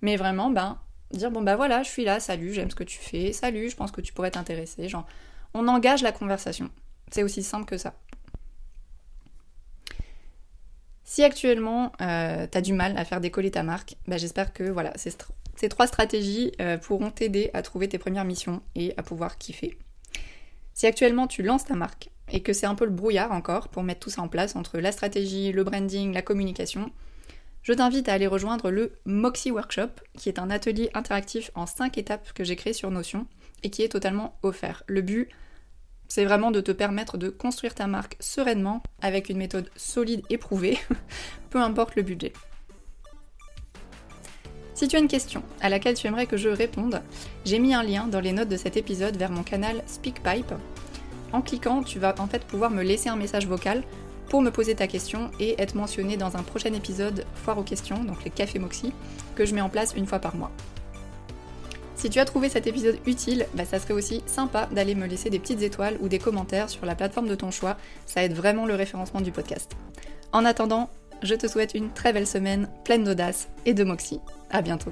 Mais 0.01 0.17
vraiment, 0.17 0.49
ben, 0.49 0.77
dire 1.11 1.31
bon 1.31 1.41
bah 1.41 1.55
voilà, 1.55 1.83
je 1.83 1.89
suis 1.89 2.03
là, 2.03 2.19
salut, 2.19 2.53
j'aime 2.53 2.69
ce 2.69 2.75
que 2.75 2.83
tu 2.83 2.99
fais, 2.99 3.33
salut, 3.33 3.69
je 3.69 3.75
pense 3.75 3.91
que 3.91 4.01
tu 4.01 4.13
pourrais 4.13 4.31
t'intéresser. 4.31 4.87
Genre, 4.87 5.05
on 5.53 5.67
engage 5.67 6.03
la 6.03 6.11
conversation. 6.11 6.69
C'est 7.11 7.23
aussi 7.23 7.43
simple 7.43 7.65
que 7.65 7.77
ça. 7.77 7.93
Si 11.07 11.23
actuellement 11.23 11.91
euh, 12.01 12.47
tu 12.51 12.57
as 12.57 12.61
du 12.61 12.73
mal 12.73 12.97
à 12.97 13.05
faire 13.05 13.21
décoller 13.21 13.51
ta 13.51 13.61
marque, 13.61 13.95
bah, 14.07 14.17
j'espère 14.17 14.53
que 14.53 14.63
voilà, 14.63 14.91
ces, 14.95 15.69
trois 15.69 15.85
stratégies 15.85 16.51
euh, 16.59 16.79
pourront 16.79 17.11
t'aider 17.11 17.51
à 17.53 17.61
trouver 17.61 17.87
tes 17.87 17.99
premières 17.99 18.25
missions 18.25 18.61
et 18.73 18.93
à 18.97 19.03
pouvoir 19.03 19.37
kiffer. 19.37 19.77
Si 20.73 20.87
actuellement 20.87 21.27
tu 21.27 21.43
lances 21.43 21.65
ta 21.65 21.75
marque 21.75 22.09
et 22.31 22.41
que 22.41 22.53
c'est 22.53 22.65
un 22.65 22.73
peu 22.73 22.85
le 22.85 22.91
brouillard 22.91 23.31
encore 23.31 23.69
pour 23.69 23.83
mettre 23.83 23.99
tout 23.99 24.09
ça 24.09 24.23
en 24.23 24.27
place 24.27 24.55
entre 24.55 24.79
la 24.79 24.91
stratégie, 24.91 25.51
le 25.51 25.63
branding, 25.63 26.11
la 26.11 26.23
communication, 26.23 26.91
je 27.61 27.73
t'invite 27.73 28.09
à 28.09 28.13
aller 28.13 28.27
rejoindre 28.27 28.71
le 28.71 28.93
Moxie 29.05 29.51
Workshop, 29.51 29.89
qui 30.17 30.29
est 30.29 30.39
un 30.39 30.49
atelier 30.49 30.89
interactif 30.95 31.51
en 31.53 31.67
5 31.67 31.99
étapes 31.99 32.33
que 32.33 32.43
j'ai 32.43 32.55
créé 32.55 32.73
sur 32.73 32.89
Notion 32.89 33.27
et 33.61 33.69
qui 33.69 33.83
est 33.83 33.89
totalement 33.89 34.37
offert. 34.41 34.83
Le 34.87 35.01
but, 35.01 35.29
c'est 36.07 36.25
vraiment 36.25 36.51
de 36.51 36.61
te 36.61 36.71
permettre 36.71 37.17
de 37.17 37.29
construire 37.29 37.75
ta 37.75 37.87
marque 37.87 38.17
sereinement 38.19 38.81
avec 39.01 39.29
une 39.29 39.37
méthode 39.37 39.69
solide 39.75 40.23
et 40.29 40.37
prouvée, 40.37 40.77
peu 41.49 41.59
importe 41.59 41.95
le 41.95 42.03
budget. 42.03 42.33
Si 44.73 44.89
tu 44.89 44.97
as 44.97 44.99
une 44.99 45.07
question 45.07 45.41
à 45.61 45.69
laquelle 45.69 45.95
tu 45.95 46.05
aimerais 46.05 46.25
que 46.25 46.35
je 46.35 46.49
réponde, 46.49 47.01
j'ai 47.45 47.59
mis 47.59 47.73
un 47.73 47.81
lien 47.83 48.07
dans 48.07 48.19
les 48.19 48.33
notes 48.33 48.49
de 48.49 48.57
cet 48.57 48.75
épisode 48.75 49.15
vers 49.15 49.31
mon 49.31 49.43
canal 49.43 49.81
SpeakPipe. 49.87 50.53
En 51.31 51.41
cliquant, 51.41 51.81
tu 51.81 51.97
vas 51.97 52.13
en 52.19 52.27
fait 52.27 52.43
pouvoir 52.43 52.71
me 52.71 52.83
laisser 52.83 53.07
un 53.07 53.15
message 53.15 53.47
vocal 53.47 53.83
pour 54.29 54.41
me 54.41 54.51
poser 54.51 54.75
ta 54.75 54.87
question 54.87 55.31
et 55.39 55.55
être 55.61 55.75
mentionné 55.75 56.17
dans 56.17 56.35
un 56.35 56.43
prochain 56.43 56.73
épisode 56.73 57.25
Foire 57.35 57.57
aux 57.57 57.63
questions, 57.63 58.03
donc 58.03 58.23
les 58.25 58.31
cafés 58.31 58.59
Moxie, 58.59 58.91
que 59.35 59.45
je 59.45 59.55
mets 59.55 59.61
en 59.61 59.69
place 59.69 59.93
une 59.95 60.07
fois 60.07 60.19
par 60.19 60.35
mois. 60.35 60.51
Si 61.95 62.09
tu 62.09 62.19
as 62.19 62.25
trouvé 62.25 62.49
cet 62.49 62.67
épisode 62.67 62.97
utile, 63.05 63.47
bah, 63.53 63.65
ça 63.65 63.79
serait 63.79 63.93
aussi 63.93 64.21
sympa 64.25 64.67
d'aller 64.71 64.95
me 64.95 65.07
laisser 65.07 65.29
des 65.29 65.39
petites 65.39 65.61
étoiles 65.61 65.97
ou 66.01 66.09
des 66.09 66.19
commentaires 66.19 66.69
sur 66.69 66.85
la 66.85 66.95
plateforme 66.95 67.27
de 67.27 67.35
ton 67.35 67.51
choix, 67.51 67.77
ça 68.05 68.23
aide 68.23 68.33
vraiment 68.33 68.65
le 68.65 68.75
référencement 68.75 69.21
du 69.21 69.31
podcast. 69.31 69.71
En 70.33 70.43
attendant, 70.43 70.89
je 71.23 71.35
te 71.35 71.47
souhaite 71.47 71.73
une 71.73 71.91
très 71.91 72.11
belle 72.11 72.27
semaine 72.27 72.69
pleine 72.83 73.05
d'audace 73.05 73.47
et 73.65 73.73
de 73.73 73.83
moxie. 73.83 74.19
À 74.51 74.61
bientôt. 74.61 74.91